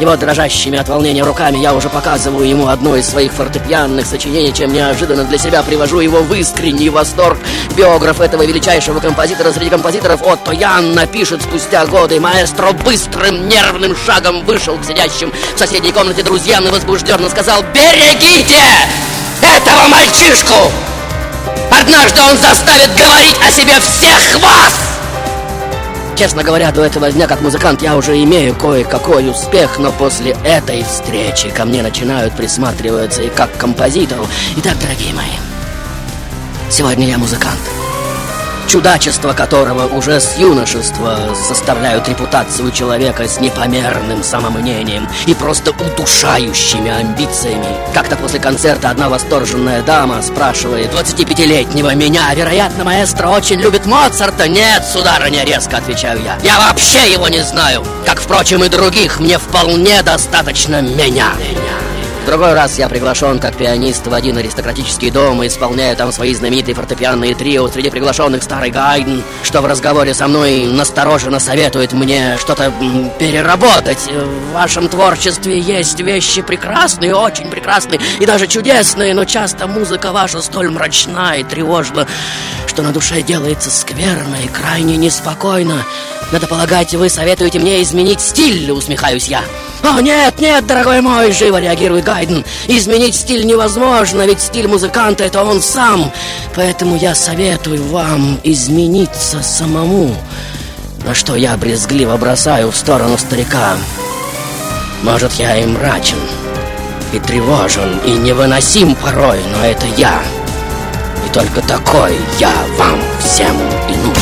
Вот 0.00 0.20
дрожащими 0.20 0.78
от 0.78 0.88
волнения 0.88 1.22
руками 1.24 1.58
я 1.58 1.74
уже 1.74 1.88
показываю 1.88 2.48
ему 2.48 2.68
одно 2.68 2.96
из 2.96 3.06
своих 3.06 3.32
фортепианных 3.32 4.06
сочинений, 4.06 4.52
чем 4.52 4.72
неожиданно 4.72 5.24
для 5.24 5.36
себя 5.36 5.62
привожу 5.62 6.00
его 6.00 6.22
в 6.22 6.32
искренний 6.34 6.90
восторг. 6.90 7.38
Биограф 7.76 8.20
этого 8.20 8.44
величайшего 8.46 9.00
композитора 9.00 9.52
среди 9.52 9.70
композиторов 9.70 10.22
Отто 10.22 10.52
Ян 10.52 10.94
напишет 10.94 11.42
спустя 11.42 11.86
годы. 11.86 12.20
Маэстро 12.20 12.72
быстрым 12.72 13.48
нервным 13.48 13.96
шагом 13.96 14.44
вышел 14.44 14.78
к 14.78 14.84
сидящим 14.84 15.32
в 15.54 15.58
соседней 15.58 15.92
комнате 15.92 16.22
друзьям 16.22 16.64
и 16.66 16.70
возбужденно 16.70 17.28
сказал 17.28 17.62
«Берегите 17.74 18.62
этого 19.42 19.88
мальчишку! 19.88 20.70
Однажды 21.70 22.20
он 22.22 22.38
заставит 22.38 22.94
говорить 22.94 23.36
о 23.42 23.50
себе 23.50 23.74
всех 23.80 24.42
вас!» 24.42 24.95
Честно 26.16 26.42
говоря, 26.42 26.72
до 26.72 26.82
этого 26.82 27.12
дня 27.12 27.26
как 27.26 27.42
музыкант 27.42 27.82
я 27.82 27.94
уже 27.94 28.22
имею 28.22 28.54
кое-какой 28.54 29.28
успех, 29.30 29.78
но 29.78 29.92
после 29.92 30.34
этой 30.44 30.82
встречи 30.82 31.50
ко 31.50 31.66
мне 31.66 31.82
начинают 31.82 32.34
присматриваться 32.34 33.22
и 33.22 33.28
как 33.28 33.54
композитору. 33.58 34.26
Итак, 34.56 34.78
дорогие 34.80 35.12
мои, 35.12 35.26
сегодня 36.70 37.06
я 37.06 37.18
музыкант 37.18 37.60
чудачество 38.66 39.32
которого 39.32 39.86
уже 39.86 40.20
с 40.20 40.36
юношества 40.36 41.34
составляют 41.34 42.08
репутацию 42.08 42.70
человека 42.70 43.26
с 43.28 43.40
непомерным 43.40 44.22
самомнением 44.22 45.08
и 45.26 45.34
просто 45.34 45.70
удушающими 45.70 46.90
амбициями. 46.90 47.66
Как-то 47.94 48.16
после 48.16 48.40
концерта 48.40 48.90
одна 48.90 49.08
восторженная 49.08 49.82
дама 49.82 50.22
спрашивает 50.22 50.92
25-летнего 50.92 51.94
меня, 51.94 52.32
вероятно, 52.34 52.84
маэстро 52.84 53.28
очень 53.28 53.60
любит 53.60 53.86
Моцарта. 53.86 54.48
Нет, 54.48 54.84
сударыня, 54.84 55.44
резко 55.44 55.78
отвечаю 55.78 56.22
я. 56.22 56.38
Я 56.42 56.58
вообще 56.58 57.12
его 57.12 57.28
не 57.28 57.42
знаю. 57.42 57.84
Как, 58.04 58.20
впрочем, 58.20 58.64
и 58.64 58.68
других, 58.68 59.20
мне 59.20 59.38
вполне 59.38 60.02
достаточно 60.02 60.80
меня. 60.80 61.32
меня 61.38 61.95
другой 62.26 62.54
раз 62.54 62.78
я 62.78 62.88
приглашен 62.88 63.38
как 63.38 63.56
пианист 63.56 64.06
в 64.06 64.12
один 64.12 64.36
аристократический 64.36 65.10
дом 65.10 65.42
и 65.42 65.46
исполняю 65.46 65.96
там 65.96 66.10
свои 66.12 66.34
знаменитые 66.34 66.74
фортепианные 66.74 67.34
трио. 67.34 67.68
Среди 67.68 67.88
приглашенных 67.88 68.42
старый 68.42 68.70
Гайден, 68.70 69.22
что 69.42 69.62
в 69.62 69.66
разговоре 69.66 70.12
со 70.12 70.26
мной 70.26 70.66
настороженно 70.66 71.38
советует 71.38 71.92
мне 71.92 72.36
что-то 72.38 72.72
переработать. 73.18 74.10
В 74.10 74.52
вашем 74.52 74.88
творчестве 74.88 75.58
есть 75.60 76.00
вещи 76.00 76.42
прекрасные, 76.42 77.14
очень 77.14 77.48
прекрасные 77.48 78.00
и 78.18 78.26
даже 78.26 78.48
чудесные, 78.48 79.14
но 79.14 79.24
часто 79.24 79.66
музыка 79.68 80.10
ваша 80.10 80.42
столь 80.42 80.70
мрачна 80.70 81.36
и 81.36 81.44
тревожна, 81.44 82.06
что 82.66 82.82
на 82.82 82.92
душе 82.92 83.22
делается 83.22 83.70
скверно 83.70 84.36
и 84.44 84.48
крайне 84.48 84.96
неспокойно. 84.96 85.84
Надо 86.32 86.46
полагать, 86.46 86.94
вы 86.94 87.08
советуете 87.08 87.58
мне 87.58 87.82
изменить 87.82 88.20
стиль, 88.20 88.70
усмехаюсь 88.70 89.28
я. 89.28 89.42
«О, 89.82 90.00
нет, 90.00 90.40
нет, 90.40 90.66
дорогой 90.66 91.00
мой!»— 91.00 91.30
живо 91.32 91.60
реагирует 91.60 92.04
Гайден. 92.04 92.44
«Изменить 92.66 93.14
стиль 93.14 93.46
невозможно, 93.46 94.26
ведь 94.26 94.40
стиль 94.40 94.66
музыканта— 94.66 95.24
это 95.24 95.44
он 95.44 95.62
сам. 95.62 96.12
Поэтому 96.54 96.96
я 96.96 97.14
советую 97.14 97.84
вам 97.84 98.40
измениться 98.42 99.42
самому». 99.42 100.16
На 101.04 101.14
что 101.14 101.36
я 101.36 101.56
брезгливо 101.56 102.16
бросаю 102.16 102.72
в 102.72 102.76
сторону 102.76 103.16
старика. 103.16 103.76
Может, 105.02 105.34
я 105.34 105.56
и 105.56 105.66
мрачен, 105.66 106.18
и 107.12 107.20
тревожен, 107.20 108.00
и 108.04 108.10
невыносим 108.10 108.96
порой, 108.96 109.38
но 109.52 109.64
это 109.64 109.86
я. 109.96 110.20
И 111.24 111.32
только 111.32 111.62
такой 111.62 112.18
я 112.40 112.52
вам 112.76 113.00
всем 113.20 113.56
и 113.88 113.96
нужен. 113.98 114.15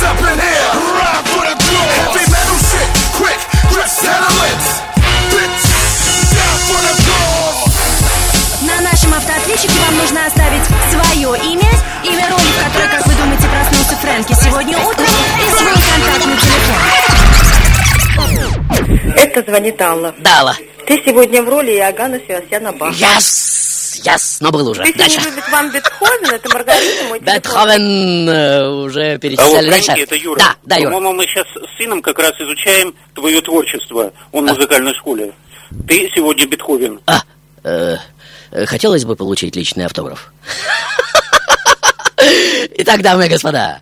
But 0.00 0.08
soldiers 0.08 0.08
up 0.08 0.16
in 0.32 0.38
here. 0.40 0.72
Ride 0.96 1.26
for 1.28 1.44
the 1.44 1.56
glory. 1.60 1.92
Heavy 2.00 2.24
metal 2.32 2.58
shit, 2.70 2.88
quick, 3.20 3.40
grip 3.72 3.88
settlements. 3.88 4.66
Bitch, 5.32 5.64
down 6.34 6.56
for 6.68 6.80
the 6.80 6.94
glory. 7.04 7.68
На 8.62 8.80
нашем 8.82 9.14
автоответчике 9.14 9.78
вам 9.80 9.96
нужно 9.98 10.26
оставить 10.26 10.62
свое 10.90 11.28
имя, 11.52 11.70
имя 12.04 12.28
роли, 12.30 12.50
в 12.50 12.58
которой, 12.64 12.88
как 12.88 13.06
вы 13.06 13.14
думаете, 13.14 13.48
проснулся 13.48 13.96
Фрэнки 13.96 14.34
сегодня 14.34 14.78
утром, 14.78 15.06
и 15.06 15.50
свой 15.50 15.72
контактный 15.72 16.36
телефон. 16.36 16.76
Это 19.16 19.42
звонит 19.42 19.80
Алла. 19.80 20.14
Дала. 20.18 20.56
Ты 20.86 21.02
сегодня 21.04 21.42
в 21.42 21.48
роли 21.48 21.72
Иоганна 21.72 22.18
Севастьяна 22.26 22.72
Баха. 22.72 22.94
Яс, 22.96 23.49
яс, 24.04 24.38
но 24.40 24.50
был 24.50 24.68
уже. 24.68 24.82
Ты 24.84 24.94
Дальше. 24.94 25.20
вам 25.50 25.70
Бетховен, 25.70 26.30
это 26.30 26.48
Маргарита, 26.48 27.04
мой 27.08 27.20
телефон. 27.20 27.36
Бетховен 27.36 28.28
э, 28.28 28.68
уже 28.68 29.18
перечисляли 29.18 29.70
дальше. 29.70 29.92
Фрэнки, 29.92 30.02
это 30.02 30.16
Юра. 30.16 30.38
Да, 30.38 30.56
да, 30.64 30.76
Юра. 30.76 30.92
По-моему, 30.92 31.14
мы 31.14 31.26
сейчас 31.26 31.46
с 31.46 31.78
сыном 31.78 32.02
как 32.02 32.18
раз 32.18 32.32
изучаем 32.40 32.94
твое 33.14 33.40
творчество. 33.40 34.12
Он 34.32 34.46
в 34.46 34.52
музыкальной 34.54 34.94
школе. 34.94 35.34
Ты 35.86 36.10
сегодня 36.14 36.46
Бетховен. 36.46 37.00
А, 37.06 37.22
э, 37.64 37.96
э, 38.50 38.66
хотелось 38.66 39.04
бы 39.04 39.16
получить 39.16 39.56
личный 39.56 39.86
автограф. 39.86 40.32
Итак, 42.76 43.02
дамы 43.02 43.26
и 43.26 43.28
господа, 43.28 43.80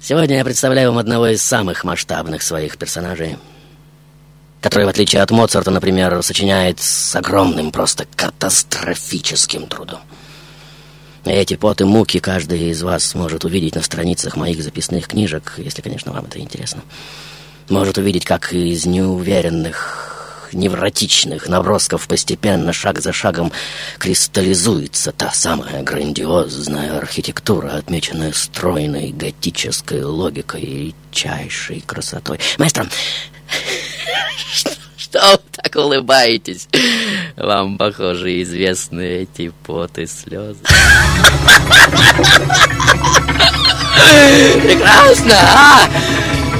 сегодня 0.00 0.36
я 0.36 0.44
представляю 0.44 0.90
вам 0.90 0.98
одного 0.98 1.28
из 1.28 1.42
самых 1.42 1.84
масштабных 1.84 2.42
своих 2.42 2.76
персонажей, 2.78 3.36
который, 4.66 4.84
в 4.84 4.88
отличие 4.88 5.22
от 5.22 5.30
Моцарта, 5.30 5.70
например, 5.70 6.20
сочиняет 6.24 6.80
с 6.80 7.14
огромным, 7.14 7.70
просто 7.70 8.04
катастрофическим 8.16 9.68
трудом. 9.68 10.00
Эти 11.24 11.54
поты 11.54 11.84
муки 11.86 12.18
каждый 12.18 12.70
из 12.70 12.82
вас 12.82 13.14
может 13.14 13.44
увидеть 13.44 13.76
на 13.76 13.82
страницах 13.82 14.34
моих 14.34 14.60
записных 14.60 15.06
книжек, 15.06 15.52
если, 15.58 15.82
конечно, 15.82 16.10
вам 16.10 16.24
это 16.24 16.40
интересно. 16.40 16.82
Может 17.68 17.96
увидеть, 17.98 18.24
как 18.24 18.52
из 18.52 18.86
неуверенных, 18.86 20.48
невротичных 20.52 21.46
набросков 21.46 22.08
постепенно, 22.08 22.72
шаг 22.72 23.00
за 23.00 23.12
шагом, 23.12 23.52
кристаллизуется 23.98 25.12
та 25.12 25.30
самая 25.30 25.84
грандиозная 25.84 26.98
архитектура, 26.98 27.76
отмеченная 27.76 28.32
стройной 28.32 29.12
готической 29.12 30.02
логикой 30.02 30.62
и 30.62 30.86
редчайшей 30.86 31.84
красотой. 31.86 32.40
Маэстро, 32.58 32.88
что 34.96 35.20
вы 35.32 35.38
так 35.52 35.76
улыбаетесь? 35.76 36.68
Вам, 37.36 37.78
похоже, 37.78 38.42
известны 38.42 39.22
эти 39.22 39.52
поты 39.64 40.06
слезы. 40.06 40.58
Прекрасно, 44.62 45.34
а? 45.34 45.88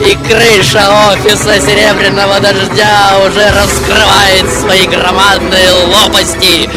И 0.00 0.14
крыша 0.28 1.10
офиса 1.10 1.60
Серебряного 1.60 2.38
Дождя 2.40 3.18
уже 3.26 3.50
раскрывает 3.50 4.50
свои 4.60 4.86
громадные 4.86 5.70
лопасти. 5.72 6.68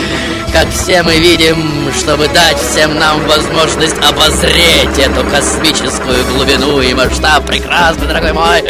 Как 0.51 0.67
все 0.73 1.03
мы 1.03 1.17
видим, 1.19 1.91
чтобы 1.97 2.27
дать 2.27 2.57
всем 2.59 2.97
нам 2.97 3.25
возможность 3.27 3.95
обозреть 4.03 4.97
эту 4.97 5.23
космическую 5.29 6.25
глубину 6.25 6.81
и 6.81 6.93
масштаб. 6.93 7.45
Прекрасно, 7.45 8.07
дорогой 8.07 8.33
мой. 8.33 8.63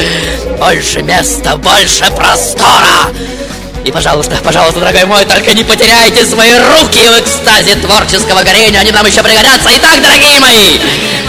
Больше 0.59 1.01
места, 1.01 1.55
больше 1.55 2.05
простора. 2.11 3.09
И, 3.85 3.91
пожалуйста, 3.91 4.37
пожалуйста, 4.43 4.81
дорогой 4.81 5.05
мой, 5.05 5.25
только 5.25 5.53
не 5.53 5.63
потеряйте 5.63 6.25
свои 6.25 6.51
руки 6.59 6.99
в 6.99 7.21
экстазе 7.21 7.75
творческого 7.75 8.43
горения. 8.43 8.81
Они 8.81 8.91
нам 8.91 9.05
еще 9.05 9.23
пригодятся. 9.23 9.69
Итак, 9.77 10.01
дорогие 10.01 10.39
мои, 10.39 10.79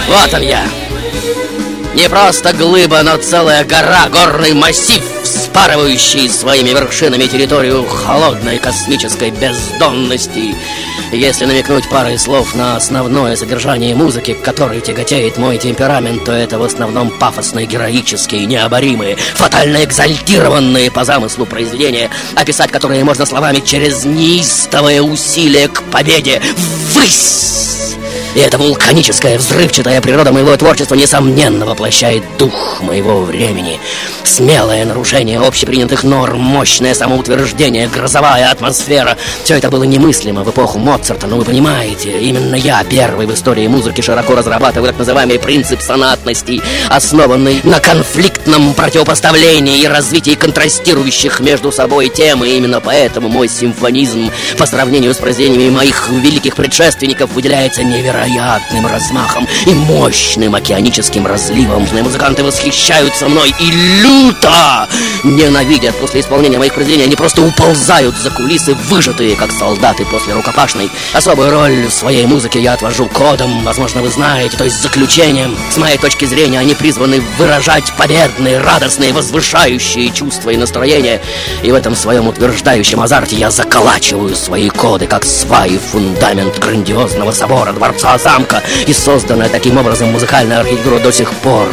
вот 0.08 0.34
он 0.34 0.42
я. 0.42 0.79
Не 1.94 2.08
просто 2.08 2.52
глыба, 2.52 3.02
но 3.02 3.16
целая 3.16 3.64
гора, 3.64 4.08
горный 4.08 4.52
массив, 4.52 5.02
вспарывающий 5.24 6.28
своими 6.28 6.70
вершинами 6.70 7.26
территорию 7.26 7.84
холодной 7.84 8.58
космической 8.58 9.30
бездонности. 9.30 10.54
Если 11.12 11.46
намекнуть 11.46 11.88
парой 11.88 12.16
слов 12.16 12.54
на 12.54 12.76
основное 12.76 13.34
содержание 13.34 13.96
музыки, 13.96 14.34
к 14.34 14.42
которой 14.42 14.80
тяготеет 14.80 15.36
мой 15.36 15.58
темперамент, 15.58 16.24
то 16.24 16.30
это 16.30 16.58
в 16.58 16.62
основном 16.62 17.10
пафосные, 17.10 17.66
героические, 17.66 18.46
необоримые, 18.46 19.16
фатально 19.16 19.82
экзальтированные 19.82 20.92
по 20.92 21.04
замыслу 21.04 21.44
произведения, 21.44 22.08
описать 22.36 22.70
которые 22.70 23.02
можно 23.02 23.26
словами 23.26 23.58
через 23.58 24.04
неистовое 24.04 25.02
усилие 25.02 25.66
к 25.66 25.82
победе. 25.82 26.40
Ввысь! 26.94 27.96
И 28.34 28.38
эта 28.38 28.58
вулканическая, 28.58 29.38
взрывчатая 29.38 30.00
природа 30.00 30.30
моего 30.30 30.56
творчества 30.56 30.94
несомненно 30.94 31.66
воплощает 31.66 32.22
дух 32.38 32.80
моего 32.80 33.22
времени. 33.22 33.80
Смелое 34.22 34.84
нарушение 34.84 35.40
общепринятых 35.40 36.04
норм, 36.04 36.38
мощное 36.38 36.94
самоутверждение, 36.94 37.88
грозовая 37.88 38.52
атмосфера. 38.52 39.16
Все 39.42 39.56
это 39.56 39.68
было 39.68 39.82
немыслимо 39.82 40.44
в 40.44 40.50
эпоху 40.50 40.78
Моцарта, 40.78 41.26
но 41.26 41.38
вы 41.38 41.44
понимаете, 41.44 42.20
именно 42.20 42.54
я 42.54 42.84
первый 42.84 43.26
в 43.26 43.34
истории 43.34 43.66
музыки 43.66 44.00
широко 44.00 44.36
разрабатываю 44.36 44.88
так 44.90 44.98
называемый 44.98 45.40
принцип 45.40 45.80
сонатности, 45.80 46.62
основанный 46.88 47.60
на 47.64 47.80
конфликтном 47.80 48.74
противопоставлении 48.74 49.80
и 49.80 49.88
развитии 49.88 50.36
контрастирующих 50.36 51.40
между 51.40 51.72
собой 51.72 52.08
тем, 52.08 52.44
и 52.44 52.50
именно 52.50 52.80
поэтому 52.80 53.28
мой 53.28 53.48
симфонизм 53.48 54.30
по 54.56 54.66
сравнению 54.66 55.14
с 55.14 55.16
произведениями 55.16 55.70
моих 55.70 56.08
великих 56.10 56.54
предшественников 56.54 57.32
выделяется 57.32 57.82
невероятно 57.82 58.19
невероятным 58.20 58.86
размахом 58.86 59.46
и 59.66 59.74
мощным 59.74 60.54
океаническим 60.54 61.26
разливом. 61.26 61.86
Музыканты 62.02 62.42
восхищаются 62.42 63.28
мной 63.28 63.54
и 63.58 63.70
люто 64.02 64.88
ненавидят 65.24 65.96
после 65.96 66.20
исполнения 66.20 66.58
моих 66.58 66.74
произведений. 66.74 67.04
Они 67.04 67.16
просто 67.16 67.42
уползают 67.42 68.16
за 68.16 68.30
кулисы, 68.30 68.74
выжатые, 68.74 69.36
как 69.36 69.52
солдаты 69.52 70.04
после 70.04 70.34
рукопашной. 70.34 70.90
Особую 71.12 71.50
роль 71.50 71.86
в 71.86 71.92
своей 71.92 72.26
музыке 72.26 72.60
я 72.60 72.74
отвожу 72.74 73.06
кодом, 73.06 73.62
возможно, 73.64 74.02
вы 74.02 74.10
знаете, 74.10 74.56
то 74.56 74.64
есть 74.64 74.80
заключением. 74.82 75.56
С 75.70 75.76
моей 75.76 75.98
точки 75.98 76.24
зрения, 76.24 76.58
они 76.58 76.74
призваны 76.74 77.20
выражать 77.38 77.92
победные, 77.96 78.60
радостные, 78.60 79.12
возвышающие 79.12 80.10
чувства 80.10 80.50
и 80.50 80.56
настроения. 80.56 81.20
И 81.62 81.70
в 81.70 81.74
этом 81.74 81.94
своем 81.94 82.28
утверждающем 82.28 83.00
азарте 83.00 83.36
я 83.36 83.50
заколачиваю 83.50 84.34
свои 84.34 84.68
коды, 84.68 85.06
как 85.06 85.24
сваи 85.24 85.78
фундамент 85.78 86.58
грандиозного 86.58 87.30
собора, 87.32 87.72
дворца 87.72 88.09
замка, 88.18 88.62
и 88.86 88.92
созданная 88.92 89.48
таким 89.48 89.78
образом 89.78 90.10
музыкальная 90.10 90.60
архитектура 90.60 90.98
до 90.98 91.12
сих 91.12 91.32
пор 91.32 91.68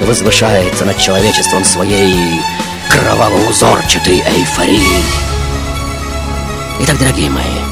возвышается 0.00 0.84
над 0.84 0.98
человечеством 0.98 1.64
своей 1.64 2.40
кроваво-узорчатой 2.88 4.20
эйфорией. 4.20 5.04
Итак, 6.80 6.98
дорогие 6.98 7.30
мои, 7.30 7.71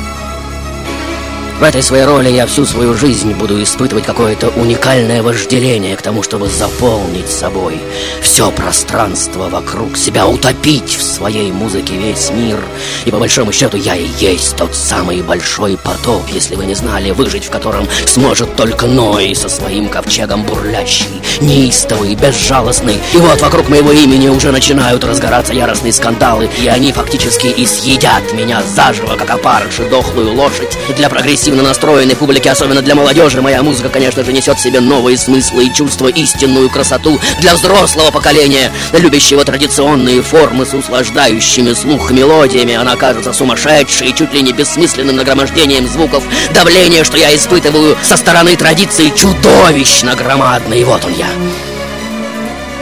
в 1.61 1.62
этой 1.62 1.83
своей 1.83 2.05
роли 2.05 2.31
я 2.31 2.46
всю 2.46 2.64
свою 2.64 2.94
жизнь 2.94 3.35
буду 3.35 3.62
испытывать 3.62 4.07
какое-то 4.07 4.49
уникальное 4.49 5.23
вожделение 5.23 5.94
к 5.94 6.01
тому, 6.01 6.23
чтобы 6.23 6.49
заполнить 6.49 7.29
собой 7.29 7.79
все 8.23 8.51
пространство 8.51 9.51
вокруг 9.51 9.99
себя, 9.99 10.27
утопить 10.27 10.96
в 10.96 11.03
своей 11.03 11.53
музыке 11.53 11.99
весь 11.99 12.31
мир. 12.31 12.59
И 13.05 13.11
по 13.11 13.18
большому 13.18 13.53
счету 13.53 13.77
я 13.77 13.94
и 13.94 14.07
есть 14.18 14.57
тот 14.57 14.75
самый 14.75 15.20
большой 15.20 15.77
потоп, 15.77 16.23
если 16.33 16.55
вы 16.55 16.64
не 16.64 16.75
знали, 16.75 17.11
выжить 17.11 17.44
в 17.44 17.51
котором 17.51 17.87
сможет 18.07 18.57
только 18.57 18.87
Ной 18.87 19.35
со 19.35 19.51
своим 19.51 19.90
ковчегом 19.90 20.44
бурлящий, 20.44 21.20
неистовый, 21.42 22.14
безжалостный. 22.14 22.99
И 23.12 23.18
вот 23.18 23.42
вокруг 23.42 23.68
моего 23.68 23.92
имени 23.92 24.29
уже 24.29 24.51
начинают 24.51 25.05
разгораться 25.05 25.53
яростные 25.53 25.92
скандалы, 25.92 26.49
и 26.62 26.68
они 26.68 26.90
фактически 26.90 27.49
и 27.49 27.66
съедят 27.66 28.33
меня 28.33 28.62
заживо, 28.62 29.16
как 29.16 29.29
опарыши 29.29 29.85
дохлую 29.90 30.33
лошадь. 30.35 30.79
Для 30.96 31.11
прогрессивного 31.11 31.50
прогрессивно 31.51 31.63
настроенной 31.63 32.17
публике, 32.17 32.51
особенно 32.51 32.81
для 32.83 32.95
молодежи, 32.95 33.43
моя 33.43 33.63
музыка, 33.63 33.89
конечно 33.89 34.25
же, 34.25 34.33
несет 34.33 34.59
в 34.59 34.63
себе 34.63 34.81
новые 34.81 35.19
смыслы 35.19 35.65
и 35.65 35.73
чувства, 35.73 36.09
истинную 36.09 36.71
красоту 36.71 37.19
для 37.41 37.55
взрослого 37.55 38.11
поколения, 38.11 38.71
любящего 38.93 39.45
традиционные 39.45 40.23
формы 40.23 40.65
с 40.65 40.75
услаждающими 40.75 41.73
слух 41.73 42.11
мелодиями. 42.13 42.75
Она 42.75 42.97
кажется 42.97 43.33
сумасшедшей, 43.33 44.13
чуть 44.13 44.33
ли 44.33 44.43
не 44.43 44.53
бессмысленным 44.53 45.17
нагромождением 45.17 45.89
звуков. 45.89 46.23
Давление, 46.55 47.05
что 47.05 47.17
я 47.17 47.35
испытываю 47.35 47.97
со 48.03 48.17
стороны 48.17 48.57
традиции, 48.57 49.11
чудовищно 49.11 50.15
громадно. 50.15 50.75
И 50.75 50.85
вот 50.85 51.05
он 51.05 51.15
я. 51.15 51.69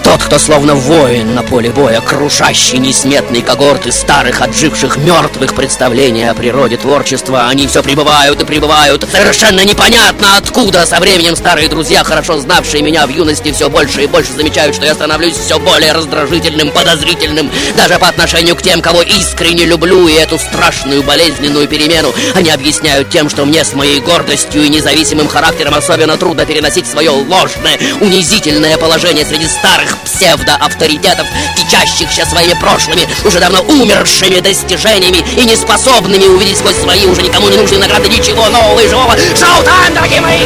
Тот, 0.09 0.23
кто 0.23 0.38
словно 0.38 0.75
воин 0.75 1.35
на 1.35 1.42
поле 1.42 1.68
боя, 1.68 2.01
крушащий 2.01 2.79
несметные 2.79 3.42
когорты 3.42 3.92
старых, 3.92 4.40
отживших 4.40 4.97
мертвых 4.97 5.55
представлений 5.55 6.25
о 6.25 6.33
природе 6.33 6.79
творчества, 6.79 7.47
они 7.47 7.66
все 7.66 7.83
прибывают 7.83 8.40
и 8.40 8.47
прибывают. 8.47 9.07
Совершенно 9.12 9.66
непонятно 9.66 10.38
откуда. 10.38 10.87
Со 10.87 10.99
временем 10.99 11.37
старые 11.37 11.68
друзья, 11.68 12.05
хорошо 12.05 12.38
знавшие 12.38 12.83
меня 12.83 13.07
в 13.07 13.11
юности, 13.11 13.53
все 13.53 13.68
больше 13.68 14.05
и 14.05 14.07
больше 14.07 14.33
замечают, 14.33 14.75
что 14.75 14.87
я 14.87 14.94
становлюсь 14.94 15.37
все 15.37 15.59
более 15.59 15.92
раздражительным, 15.92 16.71
подозрительным, 16.71 17.51
даже 17.77 17.99
по 17.99 18.09
отношению 18.09 18.57
к 18.57 18.62
тем, 18.62 18.81
кого 18.81 19.03
искренне 19.03 19.66
люблю, 19.66 20.09
и 20.09 20.14
эту 20.14 20.38
страшную 20.38 21.03
болезненную 21.03 21.68
перемену 21.68 22.14
они 22.35 22.49
объясняют 22.49 23.11
тем, 23.11 23.29
что 23.29 23.44
мне 23.44 23.62
с 23.62 23.75
моей 23.75 24.01
гордостью 24.01 24.62
и 24.64 24.71
независимым 24.71 25.29
характером 25.29 25.75
особенно 25.75 26.16
трудно 26.16 26.47
переносить 26.47 26.87
свое 26.87 27.11
ложное, 27.11 27.79
унизительное 28.01 28.79
положение 28.79 29.27
среди 29.27 29.47
старых 29.47 29.98
псевдоавторитетов, 29.99 31.27
кичащихся 31.57 32.27
своими 32.27 32.55
прошлыми, 32.55 33.07
уже 33.25 33.41
давно 33.41 33.61
умершими 33.63 34.41
достижениями 34.41 35.19
и 35.37 35.45
неспособными 35.45 36.27
увидеть 36.27 36.59
сквозь 36.59 36.77
свои 36.77 37.07
уже 37.07 37.23
никому 37.23 37.49
не 37.49 37.57
нужные 37.57 37.81
награды 37.81 38.09
ничего 38.09 38.49
нового 38.49 38.81
и 38.81 38.89
живого. 38.89 39.17
Шоу-тайм, 39.17 39.95
дорогие 39.95 40.21
мои! 40.21 40.41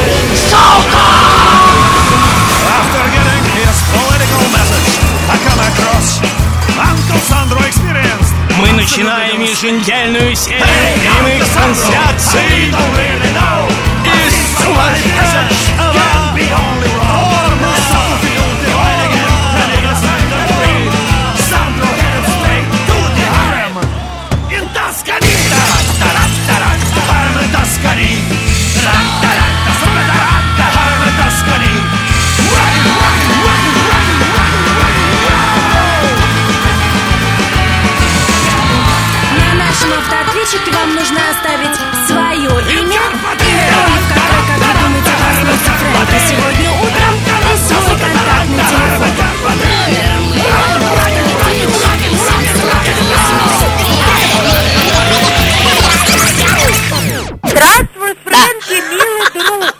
Шоу-тайм! 0.50 1.52
Мы 8.58 8.70
начинаем 8.72 9.40
еженедельную 9.40 10.36
серию 10.36 10.62
прямых 10.62 11.48
трансляций 11.52 12.70
из 14.04 14.34
Фрэнки 46.12 46.28
сегодня 46.28 46.70
утром, 46.72 47.14
свой 47.66 47.98
контактный 47.98 48.64
телефон. 48.68 50.52
Здравствуй, 57.44 58.14
Фрэнки, 58.24 58.76
милый 58.90 59.32
друг. 59.32 59.74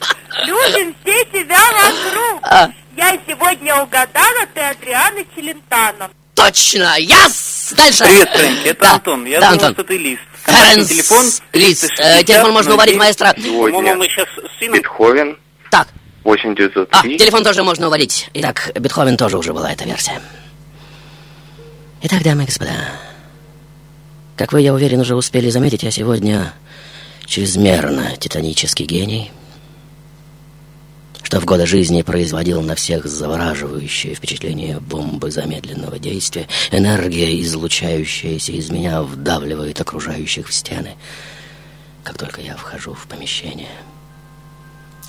Любим 0.46 0.94
все 1.02 1.24
тебя 1.26 1.58
вокруг. 1.72 2.72
Я 2.96 3.18
сегодня 3.26 3.74
угадала, 3.82 4.46
ты 4.54 4.60
Адриана 4.60 5.20
Челентано. 5.34 6.10
Точно! 6.34 6.96
Яс! 6.98 7.72
Дальше! 7.76 8.04
Привет, 8.04 8.28
Фрэнки, 8.30 8.68
это 8.68 8.80
Да. 8.84 8.94
Антон. 8.94 9.24
Я 9.26 9.40
Да, 9.40 9.46
думал, 9.50 9.64
Антон. 9.66 9.72
что 9.74 9.84
ты 9.84 9.98
лист. 9.98 10.22
Ференс 10.44 10.88
телефон. 10.88 11.24
Лист. 11.24 11.42
360, 11.52 12.00
Э, 12.00 12.24
телефон 12.24 12.52
можно 12.52 12.74
уварить, 12.74 12.94
09. 12.96 12.98
маэстро. 12.98 13.32
По-моему, 13.34 13.94
мы 13.96 14.06
сейчас 14.08 14.26
с 14.28 14.58
сыном... 14.58 14.74
Бетховен. 14.78 15.38
Так. 15.70 15.88
8903. 16.24 17.14
А, 17.14 17.18
телефон 17.18 17.44
тоже 17.44 17.62
можно 17.62 17.88
уводить. 17.88 18.30
Итак, 18.34 18.72
Бетховен 18.74 19.16
тоже 19.16 19.38
уже 19.38 19.52
была 19.52 19.72
эта 19.72 19.84
версия. 19.84 20.20
Итак, 22.02 22.22
дамы 22.22 22.44
и 22.44 22.46
господа, 22.46 22.72
как 24.36 24.52
вы, 24.52 24.60
я 24.60 24.74
уверен, 24.74 25.00
уже 25.00 25.14
успели 25.14 25.50
заметить, 25.50 25.82
я 25.82 25.90
сегодня 25.90 26.52
чрезмерно 27.26 28.16
титанический 28.16 28.86
гений, 28.86 29.30
что 31.22 31.40
в 31.40 31.44
годы 31.44 31.64
жизни 31.64 32.02
производил 32.02 32.60
на 32.60 32.74
всех 32.74 33.06
завораживающее 33.06 34.14
впечатление 34.14 34.80
бомбы 34.80 35.30
замедленного 35.30 35.98
действия. 35.98 36.48
Энергия, 36.70 37.40
излучающаяся 37.40 38.52
из 38.52 38.68
меня, 38.68 39.02
вдавливает 39.02 39.80
окружающих 39.80 40.48
в 40.48 40.52
стены, 40.52 40.94
как 42.02 42.18
только 42.18 42.40
я 42.40 42.56
вхожу 42.56 42.94
в 42.94 43.06
помещение. 43.06 43.70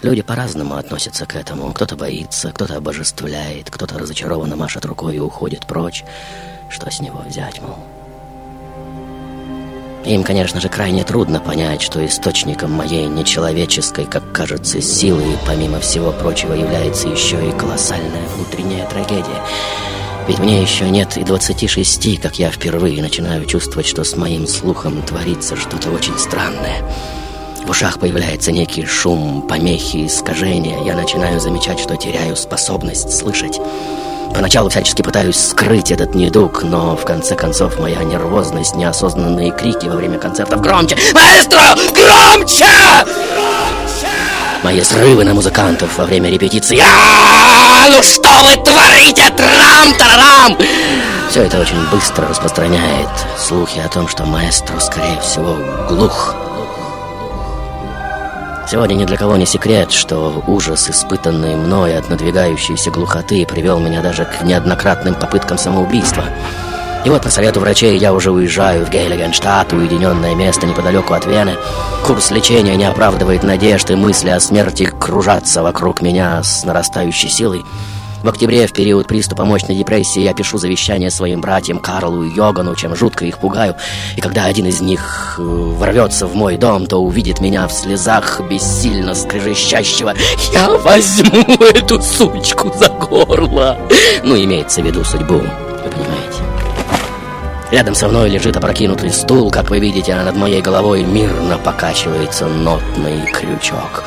Люди 0.03 0.21
по-разному 0.21 0.75
относятся 0.75 1.25
к 1.25 1.33
этому. 1.35 1.71
Кто-то 1.71 1.95
боится, 1.95 2.51
кто-то 2.51 2.75
обожествляет, 2.75 3.69
кто-то 3.69 3.97
разочарованно 3.97 4.57
машет 4.57 4.83
рукой 4.83 5.15
и 5.15 5.19
уходит 5.19 5.65
прочь. 5.65 6.03
Что 6.69 6.91
с 6.91 6.99
него 6.99 7.23
взять, 7.25 7.61
мол? 7.61 7.77
Им, 10.05 10.25
конечно 10.25 10.59
же, 10.59 10.67
крайне 10.67 11.05
трудно 11.05 11.39
понять, 11.39 11.81
что 11.81 12.05
источником 12.05 12.73
моей 12.73 13.07
нечеловеческой, 13.07 14.03
как 14.03 14.33
кажется, 14.33 14.81
силы, 14.81 15.37
помимо 15.47 15.79
всего 15.79 16.11
прочего, 16.11 16.51
является 16.51 17.07
еще 17.07 17.47
и 17.47 17.53
колоссальная 17.53 18.27
внутренняя 18.35 18.85
трагедия. 18.89 19.41
Ведь 20.27 20.39
мне 20.39 20.61
еще 20.61 20.89
нет 20.89 21.15
и 21.15 21.23
26, 21.23 22.19
как 22.21 22.39
я 22.39 22.51
впервые 22.51 23.01
начинаю 23.01 23.45
чувствовать, 23.45 23.87
что 23.87 24.03
с 24.03 24.17
моим 24.17 24.47
слухом 24.47 25.01
творится 25.03 25.55
что-то 25.55 25.91
очень 25.91 26.17
странное. 26.17 26.83
В 27.65 27.69
ушах 27.69 27.97
появляется 27.99 28.51
некий 28.51 28.85
шум, 28.85 29.41
помехи, 29.41 30.07
искажения. 30.07 30.83
Я 30.83 30.95
начинаю 30.95 31.39
замечать, 31.39 31.79
что 31.79 31.95
теряю 31.95 32.35
способность 32.35 33.17
слышать. 33.17 33.59
Поначалу 34.33 34.69
всячески 34.69 35.01
пытаюсь 35.01 35.39
скрыть 35.39 35.89
этот 35.91 36.13
недуг, 36.13 36.63
но 36.63 36.97
в 36.97 37.05
конце 37.05 37.35
концов 37.35 37.79
моя 37.79 38.03
нервозность, 38.03 38.75
неосознанные 38.75 39.51
крики 39.51 39.85
во 39.85 39.95
время 39.95 40.19
концертов 40.19 40.59
«Громче! 40.59 40.97
Маэстро! 41.13 41.75
Громче!» 41.93 42.65
Мои 44.63 44.81
срывы 44.81 45.23
на 45.23 45.33
музыкантов 45.33 45.97
во 45.97 46.05
время 46.05 46.29
репетиции 46.29 46.79
«А, 46.81 47.87
Ну 47.89 48.03
что 48.03 48.29
вы 48.43 48.55
творите? 48.63 49.29
Трам-тарарам!» 49.37 50.57
Все 51.29 51.43
это 51.43 51.61
очень 51.61 51.81
быстро 51.91 52.27
распространяет 52.27 53.09
слухи 53.37 53.79
о 53.79 53.87
том, 53.87 54.07
что 54.07 54.25
маэстро, 54.25 54.79
скорее 54.79 55.19
всего, 55.21 55.57
глух. 55.87 56.35
Сегодня 58.65 58.95
ни 58.95 59.05
для 59.05 59.17
кого 59.17 59.35
не 59.35 59.45
секрет, 59.45 59.91
что 59.91 60.41
ужас, 60.47 60.89
испытанный 60.89 61.55
мной 61.55 61.97
от 61.97 62.09
надвигающейся 62.09 62.91
глухоты, 62.91 63.45
привел 63.45 63.79
меня 63.79 64.01
даже 64.01 64.25
к 64.25 64.41
неоднократным 64.41 65.15
попыткам 65.15 65.57
самоубийства. 65.57 66.23
И 67.05 67.09
вот 67.09 67.21
по 67.21 67.29
совету 67.29 67.59
врачей 67.59 67.97
я 67.97 68.13
уже 68.13 68.31
уезжаю 68.31 68.85
в 68.85 68.89
Гейлегенштадт, 68.89 69.73
уединенное 69.73 70.35
место 70.35 70.65
неподалеку 70.65 71.13
от 71.13 71.25
Вены. 71.25 71.55
Курс 72.05 72.31
лечения 72.31 72.77
не 72.77 72.85
оправдывает 72.85 73.43
надежд, 73.43 73.91
и 73.91 73.95
мысли 73.95 74.29
о 74.29 74.39
смерти 74.39 74.85
кружатся 74.85 75.61
вокруг 75.61 76.01
меня 76.01 76.41
с 76.41 76.63
нарастающей 76.63 77.29
силой. 77.29 77.65
В 78.23 78.29
октябре, 78.29 78.65
в 78.67 78.71
период 78.71 79.05
приступа 79.05 79.43
мощной 79.43 79.75
депрессии, 79.75 80.21
я 80.21 80.33
пишу 80.33 80.57
завещание 80.57 81.11
своим 81.11 81.41
братьям 81.41 81.79
Карлу 81.79 82.23
и 82.23 82.33
Йогану, 82.33 82.73
чем 82.73 82.95
жутко 82.95 83.25
их 83.25 83.37
пугаю. 83.37 83.75
И 84.15 84.21
когда 84.21 84.45
один 84.45 84.65
из 84.65 84.79
них 84.79 85.35
э, 85.37 85.41
ворвется 85.41 86.25
в 86.25 86.33
мой 86.33 86.55
дом, 86.55 86.85
то 86.87 86.99
увидит 86.99 87.41
меня 87.41 87.67
в 87.67 87.73
слезах 87.73 88.39
бессильно 88.49 89.13
скрежещащего 89.13 90.13
«Я 90.53 90.69
возьму 90.69 91.65
эту 91.65 92.01
сучку 92.01 92.71
за 92.73 92.87
горло!» 92.87 93.77
Ну, 94.23 94.41
имеется 94.41 94.81
в 94.81 94.85
виду 94.85 95.03
судьбу, 95.03 95.39
вы 95.39 95.89
понимаете. 95.91 96.43
Рядом 97.71 97.93
со 97.93 98.07
мной 98.07 98.29
лежит 98.29 98.55
опрокинутый 98.55 99.11
стул, 99.11 99.51
как 99.51 99.69
вы 99.69 99.79
видите, 99.79 100.13
а 100.13 100.23
над 100.23 100.37
моей 100.37 100.61
головой 100.61 101.03
мирно 101.03 101.57
покачивается 101.57 102.47
нотный 102.47 103.25
крючок 103.33 104.05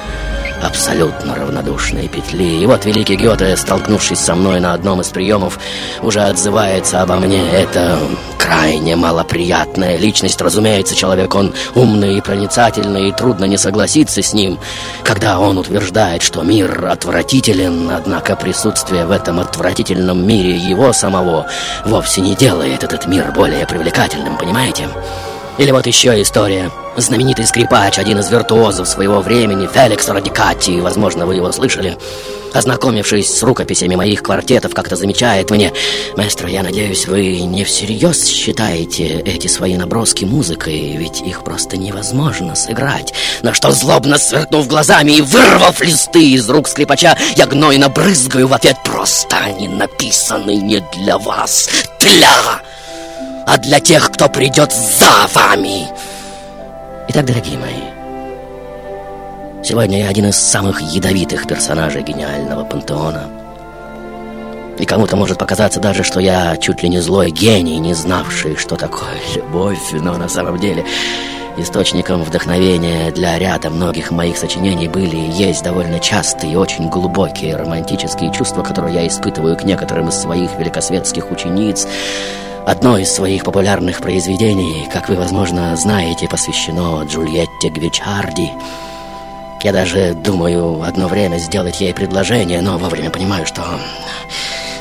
абсолютно 0.62 1.34
равнодушные 1.34 2.08
петли. 2.08 2.62
И 2.62 2.66
вот 2.66 2.84
великий 2.84 3.16
Гёте, 3.16 3.56
столкнувшись 3.56 4.18
со 4.18 4.34
мной 4.34 4.60
на 4.60 4.74
одном 4.74 5.00
из 5.00 5.08
приемов, 5.08 5.58
уже 6.02 6.20
отзывается 6.20 7.02
обо 7.02 7.16
мне. 7.16 7.50
Это 7.50 7.98
крайне 8.38 8.96
малоприятная 8.96 9.96
личность. 9.96 10.40
Разумеется, 10.40 10.94
человек 10.94 11.34
он 11.34 11.52
умный 11.74 12.18
и 12.18 12.20
проницательный, 12.20 13.08
и 13.08 13.12
трудно 13.12 13.44
не 13.44 13.56
согласиться 13.56 14.22
с 14.22 14.32
ним, 14.32 14.58
когда 15.02 15.40
он 15.40 15.58
утверждает, 15.58 16.22
что 16.22 16.42
мир 16.42 16.86
отвратителен, 16.86 17.90
однако 17.90 18.36
присутствие 18.36 19.06
в 19.06 19.10
этом 19.10 19.40
отвратительном 19.40 20.26
мире 20.26 20.56
его 20.56 20.92
самого 20.92 21.46
вовсе 21.84 22.20
не 22.20 22.34
делает 22.34 22.84
этот 22.84 23.06
мир 23.06 23.32
более 23.32 23.66
привлекательным, 23.66 24.36
понимаете? 24.36 24.88
Или 25.58 25.70
вот 25.70 25.86
еще 25.86 26.20
история. 26.20 26.70
Знаменитый 26.96 27.46
скрипач, 27.46 27.98
один 27.98 28.18
из 28.18 28.30
виртуозов 28.30 28.86
своего 28.86 29.20
времени, 29.20 29.66
Феликс 29.66 30.06
Радикати, 30.08 30.80
возможно, 30.80 31.24
вы 31.24 31.36
его 31.36 31.50
слышали, 31.50 31.96
ознакомившись 32.52 33.34
с 33.34 33.42
рукописями 33.42 33.94
моих 33.94 34.22
квартетов, 34.22 34.74
как-то 34.74 34.96
замечает 34.96 35.50
мне, 35.50 35.72
«Маэстро, 36.16 36.48
я 36.48 36.62
надеюсь, 36.62 37.06
вы 37.06 37.40
не 37.40 37.64
всерьез 37.64 38.26
считаете 38.26 39.20
эти 39.20 39.46
свои 39.46 39.76
наброски 39.76 40.26
музыкой, 40.26 40.96
ведь 40.98 41.22
их 41.22 41.42
просто 41.42 41.78
невозможно 41.78 42.54
сыграть». 42.54 43.14
На 43.40 43.54
что, 43.54 43.72
злобно 43.72 44.18
сверкнув 44.18 44.68
глазами 44.68 45.12
и 45.12 45.22
вырвав 45.22 45.80
листы 45.80 46.32
из 46.32 46.48
рук 46.50 46.68
скрипача, 46.68 47.16
я 47.34 47.46
гнойно 47.46 47.88
брызгаю 47.88 48.46
в 48.48 48.52
ответ, 48.52 48.76
«Просто 48.84 49.36
они 49.38 49.68
написаны 49.68 50.56
не 50.56 50.82
для 50.92 51.16
вас, 51.16 51.70
для...» 51.98 52.60
а 53.46 53.58
для 53.58 53.78
тех, 53.78 54.10
кто 54.10 54.28
придет 54.28 54.72
за 54.72 55.28
вами. 55.32 55.88
Итак, 57.08 57.24
дорогие 57.24 57.56
мои, 57.58 57.80
сегодня 59.62 60.00
я 60.00 60.08
один 60.08 60.26
из 60.26 60.36
самых 60.36 60.80
ядовитых 60.80 61.46
персонажей 61.46 62.02
гениального 62.02 62.64
пантеона. 62.64 63.30
И 64.78 64.84
кому-то 64.84 65.16
может 65.16 65.38
показаться 65.38 65.80
даже, 65.80 66.02
что 66.02 66.20
я 66.20 66.56
чуть 66.56 66.82
ли 66.82 66.88
не 66.88 67.00
злой 67.00 67.30
гений, 67.30 67.78
не 67.78 67.94
знавший, 67.94 68.56
что 68.56 68.76
такое 68.76 69.14
любовь, 69.34 69.92
но 69.92 70.18
на 70.18 70.28
самом 70.28 70.58
деле 70.58 70.84
источником 71.56 72.22
вдохновения 72.24 73.10
для 73.12 73.38
ряда 73.38 73.70
многих 73.70 74.10
моих 74.10 74.36
сочинений 74.36 74.88
были 74.88 75.16
и 75.16 75.30
есть 75.30 75.62
довольно 75.62 76.00
частые 76.00 76.52
и 76.52 76.56
очень 76.56 76.90
глубокие 76.90 77.56
романтические 77.56 78.32
чувства, 78.32 78.62
которые 78.62 78.96
я 78.96 79.06
испытываю 79.06 79.56
к 79.56 79.62
некоторым 79.62 80.08
из 80.08 80.14
своих 80.16 80.58
великосветских 80.58 81.30
учениц, 81.30 81.86
Одно 82.66 82.98
из 82.98 83.12
своих 83.12 83.44
популярных 83.44 84.00
произведений, 84.00 84.88
как 84.92 85.08
вы, 85.08 85.14
возможно, 85.14 85.76
знаете, 85.76 86.26
посвящено 86.26 87.04
Джульетте 87.04 87.68
Гвичарди. 87.68 88.50
Я 89.62 89.72
даже 89.72 90.14
думаю 90.14 90.82
одно 90.82 91.06
время 91.06 91.38
сделать 91.38 91.80
ей 91.80 91.94
предложение, 91.94 92.60
но 92.60 92.76
вовремя 92.76 93.10
понимаю, 93.10 93.46
что 93.46 93.62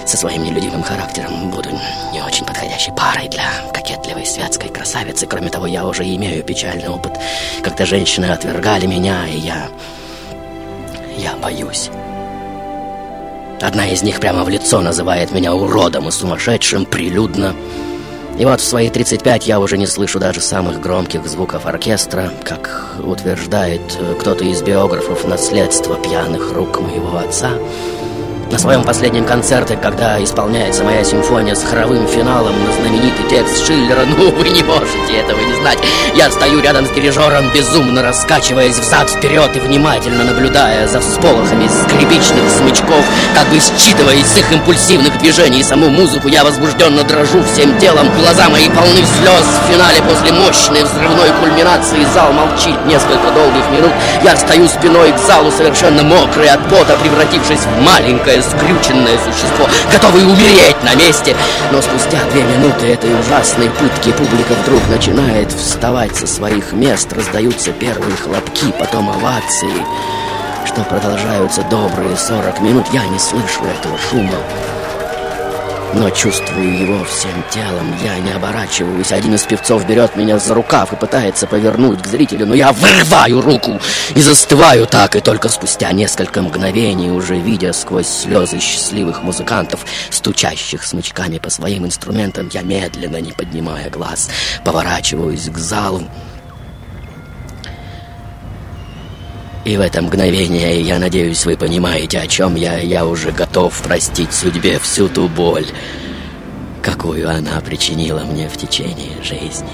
со 0.03 0.17
своим 0.17 0.45
нелюдимым 0.45 0.81
характером 0.81 1.51
буду 1.51 1.69
не 2.11 2.23
очень 2.23 2.43
подходящей 2.43 2.91
парой 2.91 3.29
для 3.29 3.45
кокетливой 3.71 4.25
святской 4.25 4.69
красавицы. 4.69 5.27
Кроме 5.27 5.49
того, 5.49 5.67
я 5.67 5.85
уже 5.85 6.05
имею 6.05 6.43
печальный 6.43 6.89
опыт. 6.89 7.13
Когда 7.61 7.85
женщины 7.85 8.25
отвергали 8.25 8.87
меня, 8.87 9.27
и 9.27 9.37
я... 9.37 9.67
Я 11.19 11.35
боюсь. 11.35 11.91
Одна 13.61 13.87
из 13.87 14.03
них 14.03 14.19
прямо 14.19 14.43
в 14.43 14.49
лицо 14.49 14.81
называет 14.81 15.31
меня 15.31 15.53
уродом 15.53 16.07
и 16.07 16.11
сумасшедшим 16.11 16.85
прилюдно. 16.85 17.55
И 18.37 18.45
вот 18.45 18.59
в 18.59 18.67
свои 18.67 18.89
35 18.89 19.47
я 19.47 19.59
уже 19.59 19.77
не 19.77 19.87
слышу 19.87 20.19
даже 20.19 20.41
самых 20.41 20.81
громких 20.81 21.25
звуков 21.25 21.65
оркестра, 21.65 22.31
как 22.43 22.95
утверждает 23.01 23.81
кто-то 24.19 24.43
из 24.43 24.61
биографов 24.61 25.25
наследства 25.25 25.95
пьяных 25.95 26.51
рук 26.51 26.81
моего 26.81 27.17
отца– 27.17 27.51
на 28.55 28.59
своем 28.59 28.85
последнем 28.85 29.25
концерте, 29.25 29.75
когда 29.75 30.23
исполняется 30.23 30.85
моя 30.85 31.03
симфония 31.03 31.55
с 31.55 31.63
хоровым 31.65 32.07
финалом 32.07 32.53
на 32.63 32.71
знаменитый 32.71 33.27
текст 33.29 33.67
Шиллера, 33.67 34.05
ну, 34.05 34.31
вы 34.31 34.47
не 34.47 34.63
можете 34.63 35.13
этого 35.13 35.41
не 35.41 35.55
знать. 35.55 35.77
Я 36.15 36.31
стою 36.31 36.61
рядом 36.61 36.85
с 36.85 36.91
дирижером, 36.91 37.51
безумно 37.53 38.01
раскачиваясь 38.01 38.79
взад-вперед 38.79 39.57
и 39.57 39.59
внимательно 39.59 40.23
наблюдая 40.23 40.87
за 40.87 41.01
всполохами 41.01 41.67
скрипичных 41.67 42.49
смычков, 42.49 43.03
как 43.35 43.49
бы 43.49 43.59
считывая 43.59 44.15
из 44.15 44.37
их 44.37 44.49
импульсивных 44.49 45.17
движений 45.17 45.61
саму 45.61 45.89
музыку, 45.89 46.29
я 46.29 46.45
возбужденно 46.45 47.03
дрожу 47.03 47.43
всем 47.43 47.77
телом, 47.77 48.07
глаза 48.17 48.47
мои 48.47 48.69
полны 48.69 49.03
слез. 49.19 49.43
В 49.65 49.69
финале 49.69 50.01
после 50.01 50.31
мощной 50.31 50.83
взрывной 50.83 51.29
кульминации 51.41 52.05
зал 52.13 52.31
молчит 52.31 52.77
несколько 52.85 53.31
долгих 53.35 53.69
минут. 53.75 53.91
Я 54.23 54.37
стою 54.37 54.69
спиной 54.69 55.11
к 55.11 55.17
залу, 55.17 55.51
совершенно 55.51 56.03
мокрый 56.03 56.49
от 56.49 56.63
пота, 56.69 56.95
превратившись 57.01 57.59
в 57.59 57.81
маленькое 57.81 58.44
скрюченное 58.49 59.17
существо, 59.17 59.67
готовое 59.91 60.25
умереть 60.25 60.81
на 60.83 60.95
месте. 60.95 61.35
Но 61.71 61.81
спустя 61.81 62.19
две 62.31 62.43
минуты 62.43 62.87
этой 62.87 63.19
ужасной 63.19 63.69
пытки 63.69 64.11
публика 64.11 64.53
вдруг 64.63 64.81
начинает 64.89 65.51
вставать 65.51 66.15
со 66.15 66.27
своих 66.27 66.73
мест, 66.73 67.11
раздаются 67.13 67.71
первые 67.71 68.15
хлопки, 68.15 68.73
потом 68.79 69.09
овации, 69.09 69.85
что 70.65 70.81
продолжаются 70.83 71.63
добрые 71.63 72.15
сорок 72.17 72.61
минут. 72.61 72.85
Я 72.91 73.05
не 73.07 73.19
слышу 73.19 73.61
этого 73.63 73.97
шума 74.09 74.39
но 75.93 76.09
чувствую 76.09 76.79
его 76.79 77.03
всем 77.05 77.43
телом. 77.51 77.93
Я 78.03 78.17
не 78.19 78.31
оборачиваюсь. 78.31 79.11
Один 79.11 79.35
из 79.35 79.43
певцов 79.43 79.85
берет 79.85 80.15
меня 80.15 80.39
за 80.39 80.53
рукав 80.53 80.93
и 80.93 80.95
пытается 80.95 81.47
повернуть 81.47 82.01
к 82.01 82.07
зрителю, 82.07 82.47
но 82.47 82.55
я 82.55 82.71
вырываю 82.71 83.41
руку 83.41 83.79
и 84.15 84.21
застываю 84.21 84.87
так, 84.87 85.15
и 85.15 85.21
только 85.21 85.49
спустя 85.49 85.91
несколько 85.91 86.41
мгновений, 86.41 87.11
уже 87.11 87.37
видя 87.37 87.73
сквозь 87.73 88.07
слезы 88.07 88.59
счастливых 88.59 89.23
музыкантов, 89.23 89.85
стучащих 90.09 90.83
смычками 90.83 91.37
по 91.37 91.49
своим 91.49 91.85
инструментам, 91.85 92.49
я 92.51 92.61
медленно, 92.61 93.17
не 93.17 93.31
поднимая 93.31 93.89
глаз, 93.89 94.29
поворачиваюсь 94.63 95.49
к 95.49 95.57
залу. 95.57 96.03
И 99.65 99.77
в 99.77 99.81
это 99.81 99.99
мгновение, 100.03 100.79
я 100.81 100.99
надеюсь, 100.99 101.43
вы 101.43 101.57
понимаете, 101.57 102.19
о 102.19 102.27
чем 102.27 102.53
я, 102.55 102.77
я 102.77 103.03
уже 103.03 103.31
готов 103.31 103.75
простить 103.81 104.31
судьбе 104.31 104.77
всю 104.77 105.09
ту 105.09 105.27
боль, 105.27 105.65
какую 106.83 107.27
она 107.27 107.59
причинила 107.61 108.19
мне 108.19 108.47
в 108.47 108.57
течение 108.57 109.23
жизни. 109.23 109.67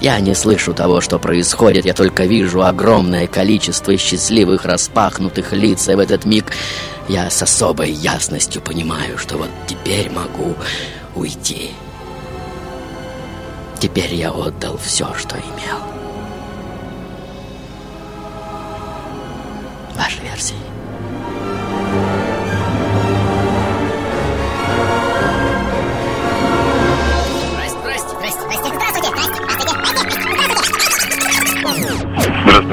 Я 0.00 0.18
не 0.18 0.34
слышу 0.34 0.74
того, 0.74 1.00
что 1.00 1.20
происходит, 1.20 1.86
я 1.86 1.94
только 1.94 2.24
вижу 2.24 2.64
огромное 2.64 3.28
количество 3.28 3.96
счастливых 3.96 4.64
распахнутых 4.64 5.52
лиц, 5.52 5.88
и 5.88 5.94
в 5.94 6.00
этот 6.00 6.24
миг 6.24 6.46
я 7.08 7.30
с 7.30 7.40
особой 7.42 7.92
ясностью 7.92 8.60
понимаю, 8.60 9.18
что 9.18 9.38
вот 9.38 9.50
теперь 9.68 10.10
могу 10.10 10.56
уйти. 11.14 11.70
Теперь 13.78 14.14
я 14.14 14.32
отдал 14.32 14.76
все, 14.78 15.14
что 15.14 15.36
имел. 15.36 15.95
Ваши 19.96 20.20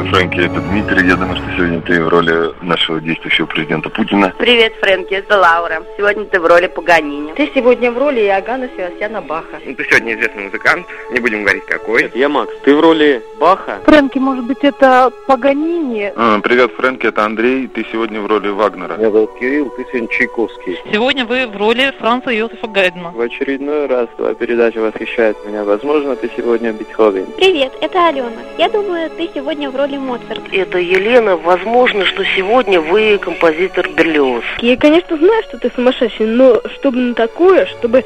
Здравствуй, 0.03 0.09
Фрэнки, 0.09 0.39
это 0.39 0.59
Дмитрий. 0.59 1.07
Я 1.07 1.15
думаю, 1.15 1.37
что 1.37 1.45
сегодня 1.55 1.81
ты 1.81 2.03
в 2.03 2.07
роли 2.07 2.51
нашего 2.61 2.99
действующего 2.99 3.45
президента 3.45 3.89
Путина. 3.89 4.33
Привет, 4.37 4.73
Фрэнки, 4.81 5.13
это 5.13 5.37
Лаура. 5.37 5.83
Сегодня 5.97 6.25
ты 6.25 6.39
в 6.39 6.45
роли 6.45 6.67
Паганини. 6.67 7.33
Ты 7.33 7.49
сегодня 7.55 7.91
в 7.91 7.97
роли 7.97 8.19
Иоганна 8.21 8.67
Севастьяна 8.75 9.21
Баха. 9.21 9.59
Ну, 9.65 9.73
ты 9.75 9.85
сегодня 9.85 10.13
известный 10.15 10.43
музыкант, 10.45 10.87
не 11.11 11.19
будем 11.19 11.43
говорить 11.43 11.65
какой. 11.65 12.11
Я 12.15 12.27
Макс, 12.27 12.51
ты 12.63 12.75
в 12.75 12.81
роли 12.81 13.21
Баха? 13.39 13.79
Фрэнки, 13.85 14.17
может 14.19 14.45
быть, 14.45 14.63
это 14.63 15.11
Паганини? 15.27 16.11
А, 16.15 16.39
привет, 16.39 16.73
Фрэнки, 16.73 17.07
это 17.07 17.23
Андрей. 17.23 17.67
Ты 17.67 17.85
сегодня 17.91 18.19
в 18.19 18.27
роли 18.27 18.49
Вагнера. 18.49 18.97
Меня 18.97 19.11
зовут 19.11 19.31
Кирилл, 19.39 19.69
ты 19.69 19.85
сегодня 19.89 20.07
Чайковский. 20.09 20.79
Сегодня 20.91 21.25
вы 21.25 21.47
в 21.47 21.55
роли 21.55 21.93
Франца 21.99 22.29
Йосифа 22.29 22.67
Гайдна. 22.67 23.11
В 23.11 23.21
очередной 23.21 23.87
раз 23.87 24.09
твоя 24.17 24.33
передача 24.33 24.79
восхищает 24.79 25.37
меня. 25.45 25.63
Возможно, 25.63 26.15
ты 26.15 26.29
сегодня 26.35 26.73
Бетховен. 26.73 27.27
Привет, 27.37 27.71
это 27.79 28.07
Алена. 28.09 28.31
Я 28.57 28.69
думаю, 28.69 29.09
ты 29.11 29.29
сегодня 29.33 29.69
в 29.69 29.75
роли 29.75 29.92
Моцарта. 29.97 30.43
Это 30.51 30.77
Елена. 30.77 31.37
Возможно, 31.37 32.05
что 32.05 32.23
сегодня 32.23 32.79
вы 32.79 33.17
композитор 33.17 33.89
Берлиоз. 33.89 34.43
Я, 34.59 34.77
конечно, 34.77 35.17
знаю, 35.17 35.43
что 35.43 35.57
ты 35.57 35.71
сумасшедший, 35.75 36.27
но 36.27 36.61
чтобы 36.75 36.97
на 36.97 37.13
такое, 37.13 37.65
чтобы 37.67 38.03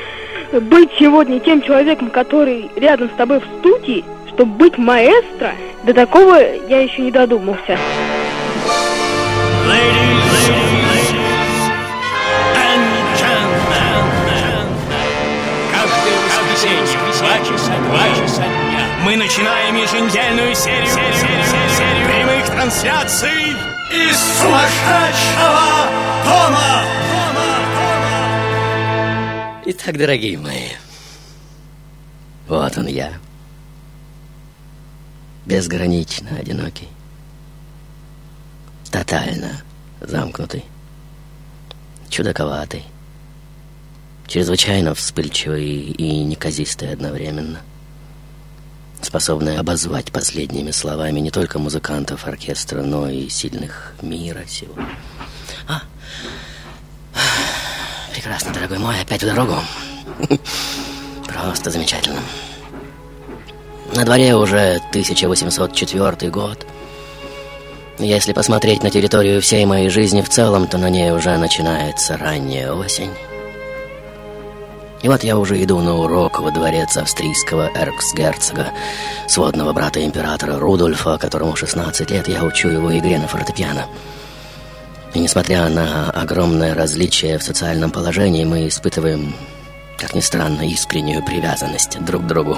быть 0.51 0.89
сегодня 0.99 1.39
тем 1.39 1.61
человеком, 1.61 2.09
который 2.09 2.69
рядом 2.75 3.09
с 3.09 3.17
тобой 3.17 3.39
в 3.39 3.59
студии, 3.59 4.03
чтобы 4.29 4.53
быть 4.53 4.77
маэстро, 4.77 5.51
до 5.83 5.93
такого 5.93 6.35
я 6.67 6.81
еще 6.81 7.01
не 7.01 7.11
додумался. 7.11 7.77
Каждое 15.71 16.17
воскресенье 16.25 16.85
в 16.85 17.19
два 17.19 17.37
часа, 17.39 17.71
два 17.89 18.25
часа 18.25 18.43
дня 18.43 18.87
мы 19.07 19.15
начинаем 19.15 19.75
еженедельную 19.75 20.53
серию, 20.53 20.85
серию, 20.85 21.13
серию, 21.13 21.43
серию 21.45 21.66
трансляций 22.57 23.51
из 23.91 24.17
сумасшедшего 24.41 25.61
дома. 26.25 26.83
Итак, 29.67 29.95
дорогие 29.95 30.39
мои, 30.39 30.69
вот 32.47 32.75
он 32.79 32.87
я. 32.87 33.13
Безгранично 35.45 36.35
одинокий. 36.35 36.87
Тотально 38.91 39.61
замкнутый. 40.01 40.65
Чудаковатый. 42.09 42.85
Чрезвычайно 44.25 44.95
вспыльчивый 44.95 45.63
и 45.63 46.23
неказистый 46.23 46.91
одновременно. 46.91 47.61
Способный 49.01 49.57
обозвать 49.57 50.11
последними 50.11 50.71
словами 50.71 51.19
не 51.19 51.31
только 51.31 51.59
музыкантов 51.59 52.27
оркестра, 52.27 52.81
но 52.81 53.09
и 53.09 53.29
сильных 53.29 53.93
мира 54.01 54.43
сего. 54.47 54.73
А, 55.67 55.81
прекрасно, 58.13 58.53
дорогой 58.53 58.79
мой, 58.79 58.99
опять 59.01 59.23
в 59.23 59.25
дорогу. 59.25 59.55
Просто 61.27 61.71
замечательно. 61.71 62.19
На 63.95 64.03
дворе 64.03 64.35
уже 64.35 64.81
1804 64.89 66.29
год. 66.31 66.65
Если 67.99 68.33
посмотреть 68.33 68.83
на 68.83 68.91
территорию 68.91 69.41
всей 69.41 69.65
моей 69.65 69.89
жизни 69.89 70.21
в 70.21 70.29
целом, 70.29 70.67
то 70.67 70.77
на 70.77 70.89
ней 70.89 71.11
уже 71.11 71.35
начинается 71.37 72.17
ранняя 72.17 72.71
осень. 72.71 73.11
И 75.01 75.07
вот 75.07 75.23
я 75.23 75.37
уже 75.37 75.61
иду 75.63 75.79
на 75.79 75.95
урок 75.95 76.39
во 76.39 76.49
дворец 76.49 76.97
австрийского 76.97 77.69
эрксгерцога, 77.75 78.71
сводного 79.27 79.71
брата 79.71 80.03
императора 80.03 80.57
Рудольфа, 80.57 81.17
которому 81.17 81.55
16 81.55 82.09
лет, 82.09 82.27
я 82.27 82.43
учу 82.43 82.69
его 82.69 82.97
игре 82.97 83.19
на 83.19 83.27
фортепиано. 83.27 83.85
И 85.13 85.19
несмотря 85.19 85.69
на 85.69 86.09
огромное 86.09 86.73
различие 86.73 87.37
в 87.37 87.43
социальном 87.43 87.91
положении, 87.91 88.43
мы 88.43 88.67
испытываем, 88.67 89.35
как 89.97 90.15
ни 90.15 90.19
странно, 90.19 90.67
искреннюю 90.67 91.23
привязанность 91.23 92.03
друг 92.03 92.23
к 92.23 92.27
другу. 92.27 92.57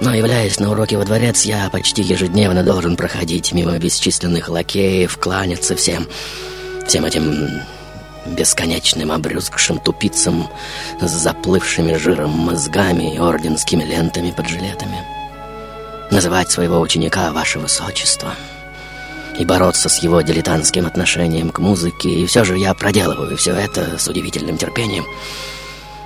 Но, 0.00 0.14
являясь 0.14 0.60
на 0.60 0.70
уроке 0.70 0.96
во 0.96 1.04
дворец, 1.04 1.44
я 1.44 1.68
почти 1.70 2.02
ежедневно 2.02 2.62
должен 2.62 2.96
проходить 2.96 3.52
мимо 3.52 3.78
бесчисленных 3.78 4.48
лакеев, 4.48 5.18
кланяться 5.18 5.74
всем, 5.74 6.06
всем 6.86 7.04
этим 7.04 7.62
бесконечным 8.34 9.12
обрюзгшим 9.12 9.78
тупицам 9.78 10.48
с 11.00 11.10
заплывшими 11.10 11.94
жиром 11.94 12.30
мозгами 12.30 13.14
и 13.14 13.18
орденскими 13.18 13.84
лентами 13.84 14.30
под 14.30 14.48
жилетами. 14.48 15.02
Называть 16.10 16.50
своего 16.50 16.80
ученика 16.80 17.30
«Ваше 17.32 17.58
Высочество» 17.58 18.34
и 19.38 19.44
бороться 19.44 19.88
с 19.88 19.98
его 19.98 20.20
дилетантским 20.20 20.86
отношением 20.86 21.50
к 21.50 21.60
музыке, 21.60 22.10
и 22.10 22.26
все 22.26 22.44
же 22.44 22.58
я 22.58 22.74
проделываю 22.74 23.36
все 23.36 23.52
это 23.52 23.98
с 23.98 24.08
удивительным 24.08 24.58
терпением. 24.58 25.04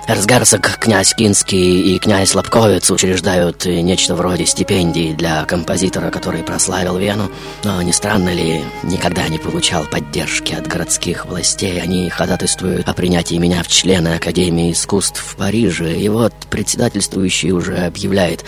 Эрцгерцог, 0.05 0.79
князь 0.79 1.13
Кинский 1.13 1.95
и 1.95 1.97
князь 1.97 2.35
Лобковец 2.35 2.91
учреждают 2.91 3.63
нечто 3.63 4.15
вроде 4.15 4.45
стипендии 4.45 5.13
для 5.13 5.45
композитора, 5.45 6.11
который 6.11 6.43
прославил 6.43 6.97
Вену. 6.97 7.31
Но 7.63 7.81
не 7.81 7.93
странно 7.93 8.33
ли, 8.33 8.65
никогда 8.83 9.29
не 9.29 9.37
получал 9.37 9.85
поддержки 9.85 10.53
от 10.53 10.67
городских 10.67 11.25
властей. 11.25 11.81
Они 11.81 12.09
ходатайствуют 12.09 12.89
о 12.89 12.93
принятии 12.93 13.35
меня 13.35 13.63
в 13.63 13.69
члены 13.69 14.15
Академии 14.15 14.73
искусств 14.73 15.23
в 15.25 15.37
Париже. 15.37 15.95
И 15.95 16.09
вот 16.09 16.33
председательствующий 16.49 17.51
уже 17.51 17.77
объявляет 17.77 18.43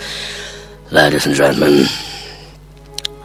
«Ladies 0.90 1.26
and 1.26 1.36
gentlemen, 1.36 1.88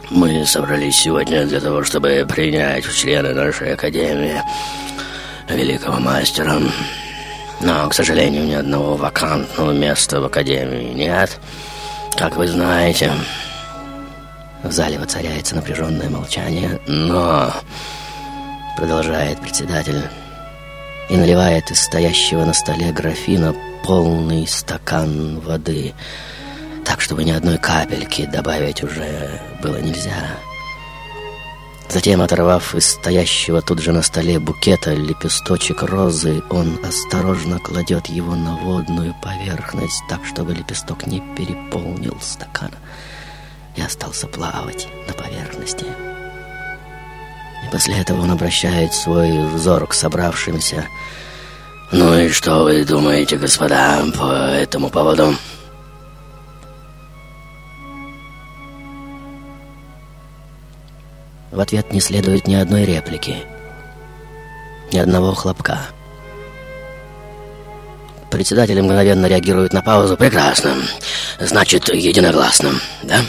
мы 0.08 0.46
собрались 0.46 0.96
сегодня 0.96 1.44
для 1.44 1.60
того, 1.60 1.84
чтобы 1.84 2.26
принять 2.26 2.86
в 2.86 2.98
члены 2.98 3.34
нашей 3.34 3.74
Академии 3.74 4.40
великого 5.50 6.00
мастера». 6.00 6.58
Но, 7.62 7.88
к 7.88 7.94
сожалению, 7.94 8.44
ни 8.44 8.54
одного 8.54 8.96
вакантного 8.96 9.70
места 9.70 10.20
в 10.20 10.24
академии 10.24 10.92
нет. 10.92 11.38
Как 12.16 12.36
вы 12.36 12.48
знаете, 12.48 13.12
в 14.64 14.72
зале 14.72 14.98
воцаряется 14.98 15.54
напряженное 15.54 16.10
молчание, 16.10 16.80
но, 16.86 17.52
продолжает 18.76 19.40
председатель, 19.40 20.02
и 21.08 21.16
наливает 21.16 21.70
из 21.70 21.80
стоящего 21.80 22.44
на 22.44 22.52
столе 22.52 22.90
графина 22.92 23.54
полный 23.84 24.46
стакан 24.46 25.38
воды, 25.40 25.94
так, 26.84 27.00
чтобы 27.00 27.22
ни 27.22 27.30
одной 27.30 27.58
капельки 27.58 28.26
добавить 28.26 28.82
уже 28.82 29.40
было 29.62 29.76
нельзя. 29.76 30.36
Затем, 31.92 32.22
оторвав 32.22 32.74
из 32.74 32.86
стоящего 32.86 33.60
тут 33.60 33.80
же 33.80 33.92
на 33.92 34.00
столе 34.00 34.38
букета 34.38 34.94
лепесточек 34.94 35.82
розы, 35.82 36.42
он 36.48 36.78
осторожно 36.82 37.58
кладет 37.58 38.06
его 38.06 38.34
на 38.34 38.56
водную 38.56 39.14
поверхность, 39.22 40.02
так, 40.08 40.24
чтобы 40.24 40.54
лепесток 40.54 41.06
не 41.06 41.20
переполнил 41.36 42.16
стакан 42.22 42.70
и 43.76 43.82
остался 43.82 44.26
плавать 44.26 44.88
на 45.06 45.12
поверхности. 45.12 45.84
И 47.66 47.70
после 47.70 47.98
этого 47.98 48.22
он 48.22 48.30
обращает 48.30 48.94
свой 48.94 49.46
взор 49.48 49.86
к 49.86 49.92
собравшимся. 49.92 50.86
«Ну 51.90 52.18
и 52.18 52.30
что 52.30 52.64
вы 52.64 52.86
думаете, 52.86 53.36
господа, 53.36 54.02
по 54.16 54.32
этому 54.54 54.88
поводу?» 54.88 55.36
В 61.52 61.60
ответ 61.60 61.92
не 61.92 62.00
следует 62.00 62.48
ни 62.48 62.54
одной 62.54 62.86
реплики, 62.86 63.36
ни 64.90 64.98
одного 64.98 65.34
хлопка. 65.34 65.80
Председатель 68.30 68.80
мгновенно 68.80 69.26
реагирует 69.26 69.74
на 69.74 69.82
паузу. 69.82 70.16
«Прекрасно. 70.16 70.74
Значит, 71.38 71.92
единогласно, 71.92 72.72
да?» 73.02 73.20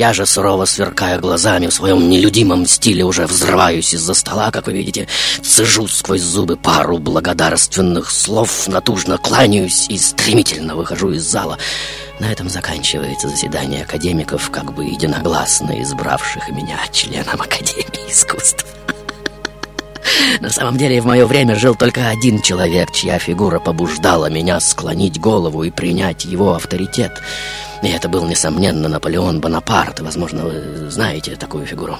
Я 0.00 0.14
же 0.14 0.24
сурово 0.24 0.64
сверкая 0.64 1.18
глазами 1.18 1.66
в 1.66 1.74
своем 1.74 2.08
нелюдимом 2.08 2.64
стиле 2.64 3.04
уже 3.04 3.26
взрываюсь 3.26 3.92
из-за 3.92 4.14
стола, 4.14 4.50
как 4.50 4.66
вы 4.66 4.72
видите, 4.72 5.06
цежу 5.42 5.86
сквозь 5.88 6.22
зубы 6.22 6.56
пару 6.56 6.96
благодарственных 6.96 8.10
слов, 8.10 8.66
натужно 8.66 9.18
кланяюсь 9.18 9.90
и 9.90 9.98
стремительно 9.98 10.74
выхожу 10.74 11.10
из 11.10 11.24
зала, 11.24 11.58
На 12.18 12.32
этом 12.32 12.48
заканчивается 12.48 13.28
заседание 13.28 13.82
академиков, 13.82 14.50
как 14.50 14.72
бы 14.72 14.86
единогласно 14.86 15.82
избравших 15.82 16.48
меня 16.48 16.78
членом 16.90 17.42
Академии 17.42 18.10
искусств. 18.10 18.64
На 20.40 20.50
самом 20.50 20.76
деле 20.76 21.00
в 21.00 21.06
мое 21.06 21.26
время 21.26 21.56
жил 21.56 21.74
только 21.74 22.08
один 22.08 22.40
человек, 22.42 22.92
чья 22.92 23.18
фигура 23.18 23.58
побуждала 23.58 24.30
меня 24.30 24.60
склонить 24.60 25.20
голову 25.20 25.64
и 25.64 25.70
принять 25.70 26.24
его 26.24 26.54
авторитет. 26.54 27.20
И 27.82 27.88
это 27.88 28.08
был, 28.08 28.26
несомненно, 28.26 28.88
Наполеон 28.88 29.40
Бонапарт. 29.40 30.00
Возможно, 30.00 30.44
вы 30.44 30.90
знаете 30.90 31.36
такую 31.36 31.66
фигуру. 31.66 31.98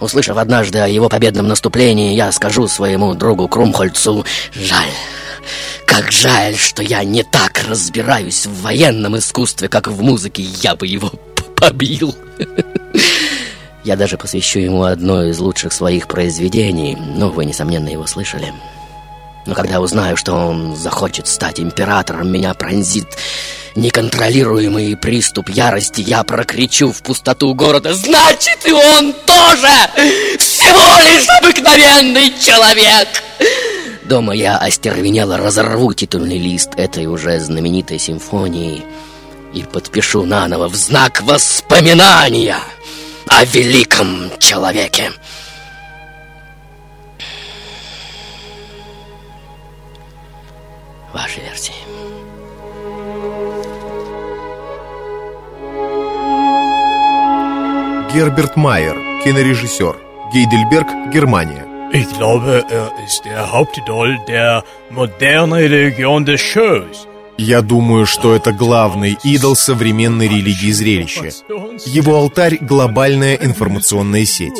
Услышав 0.00 0.36
однажды 0.36 0.78
о 0.78 0.88
его 0.88 1.08
победном 1.08 1.48
наступлении, 1.48 2.14
я 2.14 2.30
скажу 2.32 2.68
своему 2.68 3.14
другу 3.14 3.48
Крумхольцу 3.48 4.26
«Жаль, 4.52 4.90
как 5.86 6.12
жаль, 6.12 6.56
что 6.56 6.82
я 6.82 7.02
не 7.02 7.22
так 7.22 7.62
разбираюсь 7.66 8.46
в 8.46 8.62
военном 8.62 9.16
искусстве, 9.16 9.68
как 9.68 9.88
в 9.88 10.02
музыке, 10.02 10.42
я 10.42 10.76
бы 10.76 10.86
его 10.86 11.10
побил». 11.56 12.14
Я 13.86 13.94
даже 13.94 14.18
посвящу 14.18 14.58
ему 14.58 14.82
одно 14.82 15.22
из 15.22 15.38
лучших 15.38 15.72
своих 15.72 16.08
произведений. 16.08 16.96
Ну, 16.96 17.30
вы, 17.30 17.44
несомненно, 17.44 17.88
его 17.88 18.04
слышали. 18.04 18.52
Но 19.46 19.54
когда 19.54 19.80
узнаю, 19.80 20.16
что 20.16 20.32
он 20.34 20.74
захочет 20.74 21.28
стать 21.28 21.60
императором, 21.60 22.32
меня 22.32 22.52
пронзит 22.54 23.06
неконтролируемый 23.76 24.96
приступ 24.96 25.50
ярости. 25.50 26.00
Я 26.00 26.24
прокричу 26.24 26.90
в 26.90 27.00
пустоту 27.00 27.54
города 27.54 27.94
«Значит, 27.94 28.58
и 28.66 28.72
он 28.72 29.12
тоже 29.24 30.36
всего 30.36 30.98
лишь 31.04 31.28
обыкновенный 31.40 32.34
человек!» 32.40 33.06
Дома 34.04 34.34
я 34.34 34.58
остервенело 34.58 35.36
разорву 35.36 35.94
титульный 35.94 36.38
лист 36.38 36.70
этой 36.76 37.06
уже 37.06 37.38
знаменитой 37.38 38.00
симфонии 38.00 38.82
и 39.54 39.62
подпишу 39.62 40.24
наново 40.24 40.66
в 40.68 40.74
знак 40.74 41.22
воспоминания– 41.22 42.58
о 43.28 43.44
великом 43.44 44.30
человеке. 44.38 45.12
Ваши 51.12 51.40
версии. 51.40 51.74
Герберт 58.12 58.56
Майер, 58.56 58.96
кинорежиссер. 59.24 59.96
Гейдельберг, 60.32 60.88
Германия. 61.12 61.66
Ich 61.92 62.08
glaube, 62.18 62.64
er 62.68 62.90
ist 63.04 63.24
der 63.24 63.52
Hauptidol 63.52 64.18
der 64.26 64.64
modernen 64.90 65.52
Religion 65.52 66.24
des 66.24 66.40
Shows. 66.40 67.06
Я 67.38 67.60
думаю, 67.60 68.06
что 68.06 68.34
это 68.34 68.52
главный 68.52 69.18
идол 69.22 69.56
современной 69.56 70.28
религии 70.28 70.70
зрелища. 70.70 71.30
Его 71.84 72.16
алтарь— 72.16 72.58
глобальная 72.60 73.34
информационная 73.34 74.24
сеть. 74.24 74.58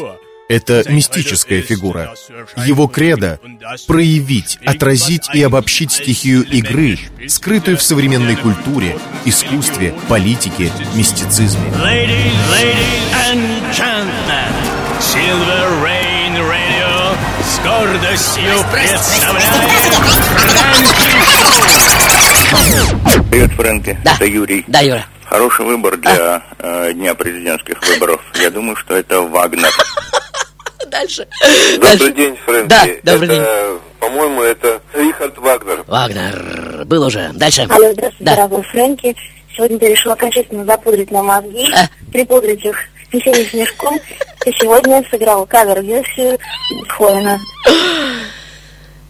Это 0.48 0.84
мистическая 0.88 1.60
фигура. 1.62 2.14
Его 2.56 2.86
кредо— 2.86 3.40
проявить, 3.88 4.58
отразить 4.64 5.28
и 5.34 5.42
обобщить 5.42 5.90
стихию 5.90 6.44
игры, 6.44 6.98
скрытую 7.26 7.76
в 7.78 7.82
современной 7.82 8.36
культуре, 8.36 8.96
искусстве, 9.24 9.92
политике, 10.08 10.70
мистицизме. 10.94 11.68
Ladies, 11.82 12.32
ladies 12.52 13.12
and 13.30 13.42
gentlemen, 13.74 14.52
Silver 15.00 15.82
Rain 15.82 16.38
Radio 16.46 17.16
с 17.42 17.58
гордостью 17.64 18.52
представляет 18.72 19.46
Привет, 23.30 23.50
Фрэнки. 23.52 23.98
Да. 24.04 24.14
Это 24.14 24.24
Юрий. 24.26 24.64
Да, 24.66 24.80
Юра. 24.80 25.04
Хороший 25.24 25.64
выбор 25.64 25.96
для 25.96 26.42
э, 26.58 26.92
дня 26.94 27.14
президентских 27.14 27.80
выборов. 27.82 28.20
Я 28.40 28.50
думаю, 28.50 28.76
что 28.76 28.94
это 28.96 29.20
Вагнер. 29.22 29.70
Дальше. 30.88 31.26
Добрый 31.80 32.12
день, 32.12 32.36
Фрэнки. 32.44 32.68
Да, 32.68 32.86
добрый 33.02 33.28
это, 33.28 33.36
день. 33.36 33.80
По-моему, 34.00 34.42
это 34.42 34.80
Рихард 34.94 35.36
Вагнер. 35.38 35.84
Вагнер. 35.86 36.84
Был 36.86 37.02
уже. 37.04 37.30
Дальше. 37.34 37.62
Алло, 37.68 37.92
здравствуйте, 37.92 38.16
Да. 38.24 38.36
дорогой 38.36 38.62
Фрэнки. 38.64 39.16
Сегодня 39.54 39.78
ты 39.78 39.88
решил 39.88 40.12
окончательно 40.12 40.64
запудрить 40.64 41.10
нам 41.10 41.26
мозги, 41.26 41.66
А? 41.74 41.88
припудрить 42.12 42.64
их 42.64 42.76
весенним 43.12 43.48
снежком. 43.50 43.98
Ты 44.40 44.52
сегодня 44.60 45.02
сыграл 45.10 45.44
кавер-версию 45.46 46.38
Бетховена. 46.82 47.38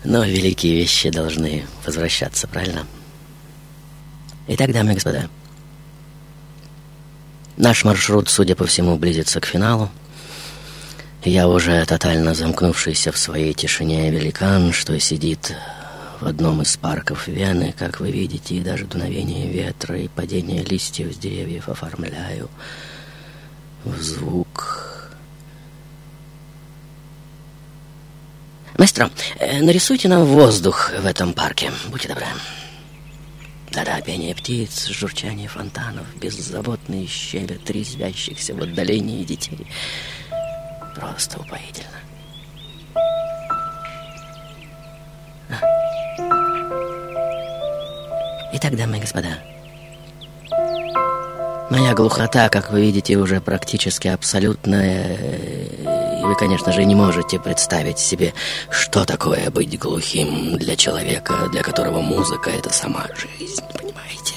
Но 0.05 0.24
великие 0.24 0.74
вещи 0.76 1.11
должны 1.11 1.64
возвращаться, 1.84 2.47
правильно? 2.49 2.86
Итак, 4.49 4.72
дамы 4.72 4.92
и 4.92 4.94
господа, 4.94 5.28
наш 7.57 7.84
маршрут, 7.84 8.28
судя 8.28 8.55
по 8.55 8.64
всему, 8.64 8.97
близится 8.97 9.40
к 9.40 9.47
финалу. 9.47 9.90
Я 11.24 11.49
уже 11.49 11.84
тотально 11.84 12.32
замкнувшийся 12.32 13.11
в 13.11 13.18
своей 13.18 13.55
тишине 13.55 14.09
великан, 14.09 14.72
что 14.72 15.01
сидит 15.01 15.57
в 16.20 16.26
одном 16.26 16.62
из 16.62 16.76
парков 16.76 17.26
Вены, 17.26 17.74
как 17.76 17.99
вы 17.99 18.12
видите, 18.12 18.55
и 18.55 18.61
даже 18.61 18.84
дуновение 18.84 19.51
ветра 19.51 19.99
и 19.99 20.07
падение 20.07 20.62
листьев 20.62 21.12
с 21.12 21.18
деревьев 21.18 21.68
оформляю 21.68 22.49
в 23.84 24.01
звук. 24.01 25.11
Маэстро, 28.78 29.11
э, 29.40 29.61
нарисуйте 29.61 30.07
нам 30.07 30.24
воздух 30.24 30.92
в 30.97 31.05
этом 31.05 31.32
парке, 31.32 31.72
будьте 31.88 32.07
добры. 32.07 32.26
Да-да, 33.72 34.00
пение 34.00 34.34
птиц, 34.34 34.88
журчание 34.88 35.48
фонтанов, 35.48 36.06
беззаботный 36.16 37.06
щебет 37.06 37.70
резвящихся 37.70 38.54
в 38.54 38.62
отдалении 38.62 39.22
детей. 39.24 39.66
Просто 40.94 41.38
упоительно. 41.40 41.90
Итак, 48.54 48.76
дамы 48.76 48.96
и 48.96 49.00
господа, 49.00 49.38
моя 51.68 51.92
глухота, 51.92 52.48
как 52.48 52.72
вы 52.72 52.80
видите, 52.80 53.16
уже 53.16 53.40
практически 53.42 54.08
абсолютная. 54.08 56.05
Вы, 56.27 56.35
конечно 56.35 56.72
же, 56.72 56.85
не 56.85 56.97
можете 56.97 57.39
представить 57.39 58.01
себе, 58.01 58.35
что 58.68 59.05
такое 59.05 59.49
быть 59.51 59.79
глухим 59.79 60.59
для 60.59 60.74
человека, 60.74 61.49
для 61.53 61.62
которого 61.62 62.01
музыка— 62.01 62.51
это 62.59 62.72
сама 62.72 63.07
жизнь, 63.14 63.62
понимаете? 63.72 64.35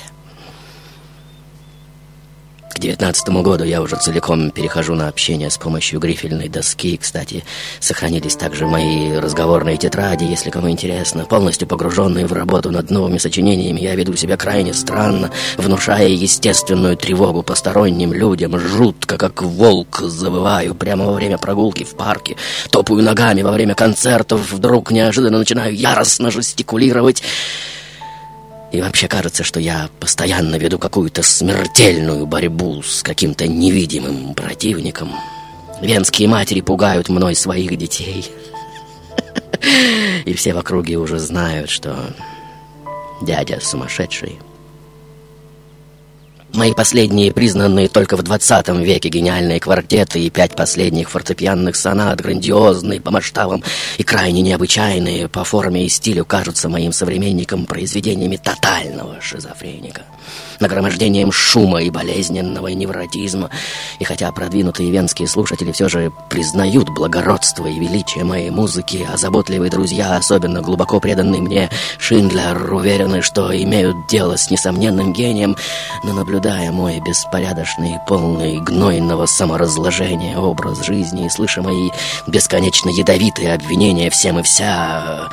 К 2.79 2.81
девятнадцатому 2.81 3.41
году 3.41 3.65
я 3.65 3.81
уже 3.81 3.97
целиком 3.97 4.51
перехожу 4.51 4.95
на 4.95 5.09
общение 5.09 5.49
с 5.49 5.57
помощью 5.57 5.99
грифельной 5.99 6.47
доски. 6.47 6.95
Кстати, 6.95 7.43
сохранились 7.81 8.37
также 8.37 8.67
мои 8.67 9.17
разговорные 9.17 9.75
тетради, 9.75 10.23
если 10.23 10.49
кому 10.49 10.69
интересно. 10.69 11.25
Полностью 11.25 11.67
погруженные 11.67 12.25
в 12.25 12.31
работу 12.31 12.71
над 12.71 12.89
новыми 12.89 13.17
сочинениями, 13.17 13.81
я 13.81 13.95
веду 13.95 14.15
себя 14.15 14.37
крайне 14.37 14.73
странно, 14.73 15.29
внушая 15.57 16.07
естественную 16.07 16.95
тревогу 16.95 17.43
посторонним 17.43 18.13
людям. 18.13 18.57
Жутко, 18.57 19.17
как 19.17 19.43
волк, 19.43 19.99
забываю 19.99 20.73
прямо 20.73 21.05
во 21.07 21.11
время 21.11 21.37
прогулки 21.37 21.83
в 21.83 21.97
парке. 21.97 22.37
Топаю 22.69 23.03
ногами 23.03 23.41
во 23.41 23.51
время 23.51 23.75
концертов, 23.75 24.53
вдруг 24.53 24.91
неожиданно 24.91 25.39
начинаю 25.39 25.75
яростно 25.75 26.31
жестикулировать. 26.31 27.23
И 28.71 28.81
вообще 28.81 29.07
кажется, 29.07 29.43
что 29.43 29.59
я 29.59 29.89
постоянно 29.99 30.55
веду 30.55 30.77
какую-то 30.77 31.23
смертельную 31.23 32.25
борьбу 32.25 32.83
с 32.83 33.01
каким-то 33.01 33.47
невидимым 33.47 34.35
противником. 34.35 35.11
Венские 35.81 36.27
матери 36.27 36.61
пугают 36.61 37.09
мной 37.09 37.35
своих 37.35 37.75
детей. 37.77 38.29
И 40.25 40.33
все 40.33 40.53
в 40.53 40.57
округе 40.57 40.97
уже 40.97 41.17
знают, 41.17 41.69
что 41.69 42.13
дядя 43.21 43.59
сумасшедший. 43.59 44.39
Мои 46.53 46.73
последние, 46.73 47.31
признанные 47.31 47.87
только 47.87 48.17
в 48.17 48.23
20 48.23 48.69
веке 48.79 49.09
гениальные 49.09 49.59
квартеты 49.59 50.19
и 50.19 50.29
пять 50.29 50.55
последних 50.55 51.09
фортепианных 51.11 51.75
сонат, 51.75 52.19
грандиозные 52.21 52.99
по 52.99 53.11
масштабам 53.11 53.63
и 53.97 54.03
крайне 54.03 54.41
необычайные 54.41 55.27
по 55.27 55.43
форме 55.43 55.85
и 55.85 55.89
стилю, 55.89 56.25
кажутся 56.25 56.67
моим 56.67 56.91
современникам 56.91 57.65
произведениями 57.65 58.37
тотального 58.37 59.21
шизофреника 59.21 60.01
нагромождением 60.59 61.31
шума 61.31 61.81
и 61.81 61.89
болезненного 61.89 62.67
невротизма. 62.67 63.49
И 63.99 64.03
хотя 64.03 64.31
продвинутые 64.31 64.91
венские 64.91 65.27
слушатели 65.27 65.71
все 65.71 65.89
же 65.89 66.11
признают 66.29 66.89
благородство 66.89 67.67
и 67.67 67.79
величие 67.79 68.23
моей 68.23 68.49
музыки, 68.49 69.07
а 69.11 69.17
заботливые 69.17 69.69
друзья, 69.69 70.15
особенно 70.15 70.61
глубоко 70.61 70.99
преданные 70.99 71.41
мне 71.41 71.69
Шиндлер, 71.97 72.73
уверены, 72.73 73.21
что 73.21 73.55
имеют 73.55 74.07
дело 74.07 74.37
с 74.37 74.49
несомненным 74.49 75.13
гением, 75.13 75.55
но 76.03 76.13
наблюдая 76.13 76.71
мой 76.71 76.99
беспорядочный, 76.99 77.97
полный 78.07 78.59
гнойного 78.59 79.25
саморазложения 79.25 80.37
образ 80.37 80.85
жизни 80.85 81.25
и 81.25 81.29
слыша 81.29 81.61
мои 81.61 81.89
бесконечно 82.27 82.89
ядовитые 82.89 83.53
обвинения 83.53 84.09
всем 84.09 84.39
и 84.39 84.43
вся, 84.43 85.29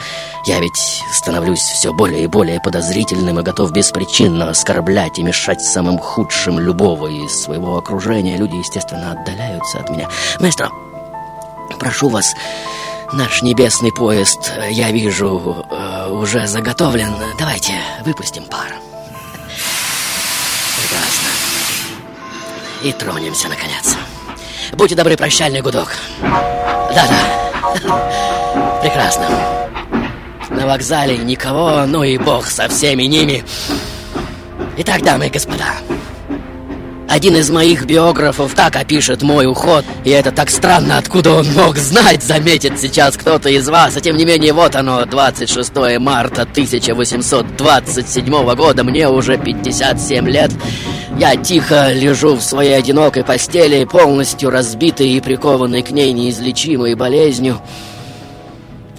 я 0.46 0.60
ведь 0.60 1.02
становлюсь 1.12 1.58
все 1.58 1.92
более 1.92 2.22
и 2.22 2.26
более 2.28 2.60
подозрительным 2.60 3.40
и 3.40 3.42
готов 3.42 3.72
беспричинно 3.72 4.50
оскорблять 4.50 5.15
и 5.18 5.22
мешать 5.22 5.62
самым 5.62 5.98
худшим 5.98 6.58
любого 6.58 7.06
из 7.06 7.42
своего 7.42 7.76
окружения. 7.76 8.36
Люди, 8.36 8.56
естественно, 8.56 9.12
отдаляются 9.12 9.78
от 9.78 9.90
меня. 9.90 10.08
Маэстро, 10.40 10.70
прошу 11.78 12.08
вас, 12.08 12.34
наш 13.12 13.42
небесный 13.42 13.92
поезд, 13.92 14.52
я 14.70 14.90
вижу, 14.90 15.64
э, 15.70 16.10
уже 16.10 16.46
заготовлен. 16.46 17.14
Давайте 17.38 17.72
выпустим 18.04 18.44
пар. 18.44 18.68
Прекрасно. 20.78 21.28
И 22.82 22.92
тронемся, 22.92 23.48
наконец. 23.48 23.96
Будьте 24.72 24.94
добры, 24.94 25.16
прощальный 25.16 25.60
гудок. 25.60 25.94
Да-да. 26.22 28.80
Прекрасно. 28.82 29.28
На 30.50 30.66
вокзале 30.66 31.18
никого, 31.18 31.84
ну 31.86 32.02
и 32.02 32.18
бог 32.18 32.46
со 32.46 32.68
всеми 32.68 33.04
ними. 33.04 33.44
Итак, 34.78 35.02
дамы 35.02 35.28
и 35.28 35.30
господа, 35.30 35.64
один 37.08 37.34
из 37.36 37.48
моих 37.48 37.86
биографов 37.86 38.52
так 38.54 38.76
опишет 38.76 39.22
мой 39.22 39.46
уход, 39.46 39.86
и 40.04 40.10
это 40.10 40.32
так 40.32 40.50
странно, 40.50 40.98
откуда 40.98 41.32
он 41.32 41.50
мог 41.52 41.78
знать, 41.78 42.22
заметит 42.22 42.78
сейчас 42.78 43.16
кто-то 43.16 43.48
из 43.48 43.66
вас. 43.70 43.96
А 43.96 44.02
тем 44.02 44.18
не 44.18 44.26
менее, 44.26 44.52
вот 44.52 44.76
оно, 44.76 45.06
26 45.06 45.98
марта 45.98 46.42
1827 46.42 48.54
года, 48.54 48.84
мне 48.84 49.08
уже 49.08 49.38
57 49.38 50.28
лет. 50.28 50.52
Я 51.18 51.36
тихо 51.36 51.94
лежу 51.94 52.36
в 52.36 52.42
своей 52.42 52.76
одинокой 52.76 53.24
постели, 53.24 53.86
полностью 53.86 54.50
разбитый 54.50 55.08
и 55.08 55.20
прикованный 55.20 55.82
к 55.82 55.90
ней 55.90 56.12
неизлечимой 56.12 56.96
болезнью. 56.96 57.62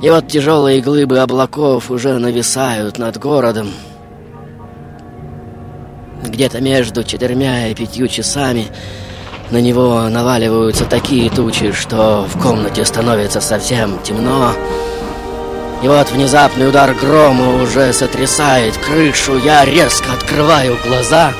И 0.02 0.10
вот 0.10 0.28
тяжелые 0.28 0.82
глыбы 0.82 1.20
облаков 1.20 1.92
уже 1.92 2.18
нависают 2.18 2.98
над 2.98 3.18
городом. 3.18 3.72
Где-то 6.24 6.62
между 6.62 7.04
четырьмя 7.04 7.68
и 7.68 7.76
пятью 7.76 8.08
часами 8.08 8.68
на 9.52 9.62
него 9.62 10.02
наваливаются 10.10 10.86
такие 10.86 11.30
тучи, 11.30 11.72
что 11.72 12.28
в 12.28 12.42
комнате 12.42 12.84
становится 12.86 13.40
совсем 13.40 14.00
темно. 14.04 14.54
И 15.84 15.88
вот 15.88 16.12
внезапный 16.12 16.68
удар 16.68 16.94
грома 16.96 17.62
уже 17.62 17.94
сотрясает 17.94 18.76
крышу. 18.78 19.38
Я 19.38 19.64
резко 19.64 20.12
открываю 20.12 20.78
глаза 20.86 21.34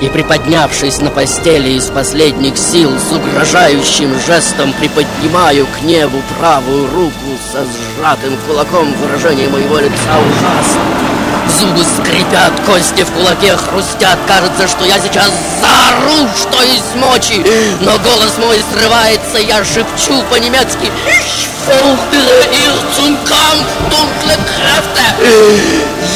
и, 0.00 0.08
приподнявшись 0.08 1.00
на 1.00 1.10
постели 1.10 1.70
из 1.70 1.86
последних 1.86 2.56
сил, 2.56 2.90
с 2.98 3.12
угрожающим 3.12 4.14
жестом 4.26 4.72
приподнимаю 4.74 5.66
к 5.66 5.82
небу 5.82 6.18
правую 6.38 6.88
руку 6.94 7.36
со 7.52 7.64
сжатым 7.64 8.36
кулаком. 8.46 8.92
Выражение 8.94 9.48
моего 9.48 9.78
лица 9.78 10.18
ужасно. 10.18 11.19
Зубы 11.58 11.84
скрипят, 11.84 12.52
кости 12.66 13.02
в 13.02 13.10
кулаке 13.10 13.56
хрустят. 13.56 14.18
Кажется, 14.26 14.68
что 14.68 14.84
я 14.84 14.98
сейчас 14.98 15.30
заору, 15.60 16.28
что 16.36 16.62
из 16.62 16.94
мочи. 16.94 17.44
Но 17.80 17.98
голос 17.98 18.38
мой 18.38 18.62
срывается, 18.72 19.38
я 19.38 19.64
шепчу 19.64 20.22
по-немецки. 20.30 20.90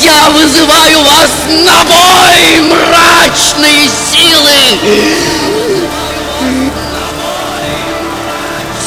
Я 0.01 0.31
вызываю 0.31 0.99
вас 1.05 1.31
на 1.49 1.85
бой, 1.85 2.61
мрачные 2.71 3.89
силы! 4.11 4.55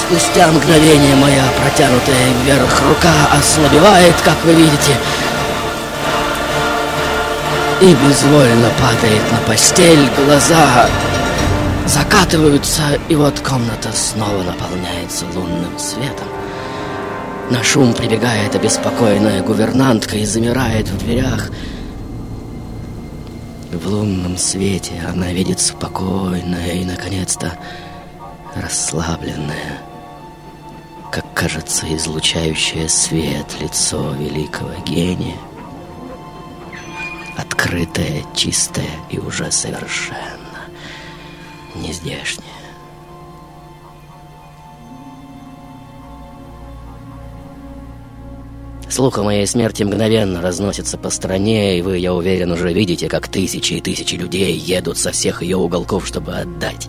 Спустя 0.08 0.48
мгновение 0.48 1.16
моя 1.16 1.44
протянутая 1.62 2.30
вверх 2.42 2.82
рука 2.88 3.14
ослабевает, 3.38 4.16
как 4.24 4.38
вы 4.46 4.54
видите 4.54 4.96
и 7.82 7.94
безвольно 7.94 8.70
падает 8.80 9.32
на 9.32 9.38
постель, 9.46 10.10
глаза 10.26 10.90
закатываются, 11.86 12.82
и 13.08 13.16
вот 13.16 13.40
комната 13.40 13.92
снова 13.94 14.42
наполняется 14.42 15.26
лунным 15.36 15.78
светом. 15.78 16.28
На 17.52 17.64
шум 17.64 17.94
прибегает 17.94 18.56
обеспокоенная 18.56 19.44
гувернантка 19.44 20.18
и 20.18 20.26
замирает 20.26 20.90
в 20.90 20.98
дверях. 20.98 21.52
В 23.72 23.88
лунном 23.88 24.38
свете 24.38 24.94
она 25.08 25.32
видит 25.32 25.60
спокойное 25.60 26.72
и, 26.74 26.84
наконец-то, 26.84 27.54
расслабленное, 28.56 29.82
как 31.12 31.26
кажется, 31.36 31.86
излучающее 31.96 32.90
свет 32.90 33.46
лицо 33.62 34.14
великого 34.14 34.72
гения 34.84 35.38
открытое, 37.38 38.24
чистое 38.36 38.90
и 39.10 39.20
уже 39.20 39.52
совершенно 39.52 40.68
нездешнее. 41.76 42.44
Слух 48.90 49.20
о 49.20 49.24
моей 49.24 49.46
смерти 49.46 49.84
мгновенно 49.84 50.42
разносится 50.42 50.98
по 50.98 51.10
стране, 51.12 51.78
и 51.78 51.82
вы, 51.82 52.00
я 52.00 52.14
уверен, 52.14 52.52
уже 52.52 52.74
видите, 52.74 53.08
как 53.10 53.28
тысячи 53.28 53.74
и 53.74 53.82
тысячи 53.82 54.16
людей 54.16 54.58
едут 54.58 54.98
со 54.98 55.12
всех 55.12 55.44
ее 55.44 55.58
уголков, 55.58 56.08
чтобы 56.08 56.36
отдать 56.36 56.88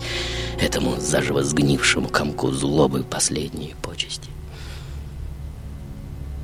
этому 0.59 0.95
заживо 0.99 1.43
сгнившему 1.43 2.07
комку 2.07 2.51
злобы 2.51 3.03
последние 3.03 3.75
почести. 3.81 4.28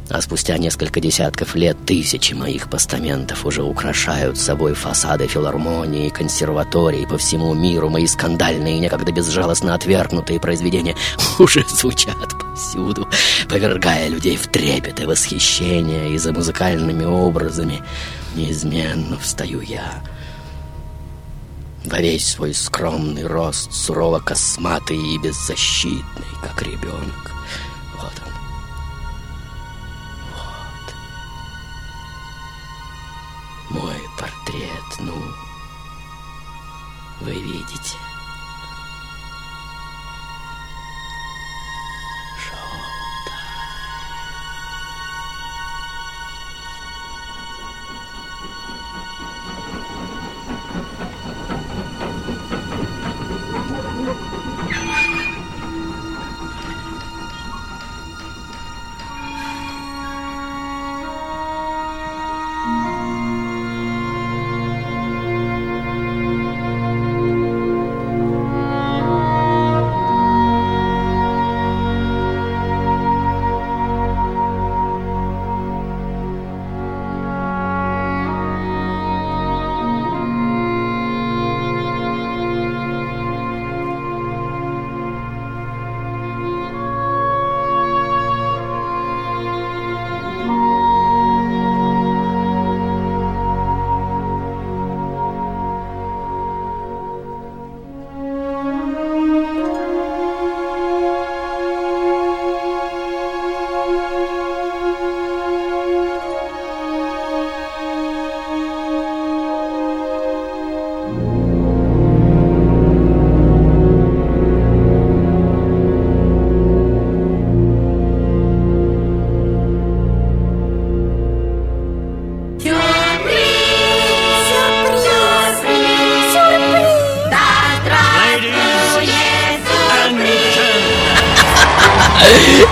А 0.08 0.22
спустя 0.22 0.58
несколько 0.60 0.99
десятков 0.99 1.56
лет 1.56 1.78
тысячи 1.86 2.34
моих 2.34 2.70
постаментов 2.70 3.43
уже 3.45 3.64
украшают 3.64 4.38
собой 4.38 4.76
фасады 4.76 5.28
филармонии, 5.28 6.10
консерватории 6.10 7.06
по 7.06 7.18
всему 7.18 7.53
миру. 7.56 7.89
Мои 7.89 8.06
скандальные, 8.06 8.80
некогда 8.80 9.12
безжалостно 9.12 9.74
отвергнутые 9.74 10.39
произведения 10.39 10.95
уже 11.39 11.66
звучат 11.68 12.16
повсюду, 12.39 13.08
повергая 13.49 14.08
людей 14.08 14.38
в 14.38 14.47
трепет 14.47 14.99
и 14.99 15.06
восхищение, 15.06 16.12
и 16.12 16.18
за 16.20 16.34
музыкальными 16.34 17.06
образами 17.06 17.82
неизменно 18.36 19.18
встаю 19.18 19.62
я. 19.62 20.03
Во 21.84 21.99
весь 21.99 22.28
свой 22.28 22.53
скромный 22.53 23.26
рост, 23.26 23.74
сурово 23.74 24.20
косматый 24.20 24.97
и 24.97 25.18
беззащитный, 25.18 26.28
как 26.41 26.62
ребенок. 26.62 27.36
Мой 33.70 34.01
портрет, 34.18 34.99
ну, 34.99 35.13
вы 37.22 37.34
видите. 37.34 37.97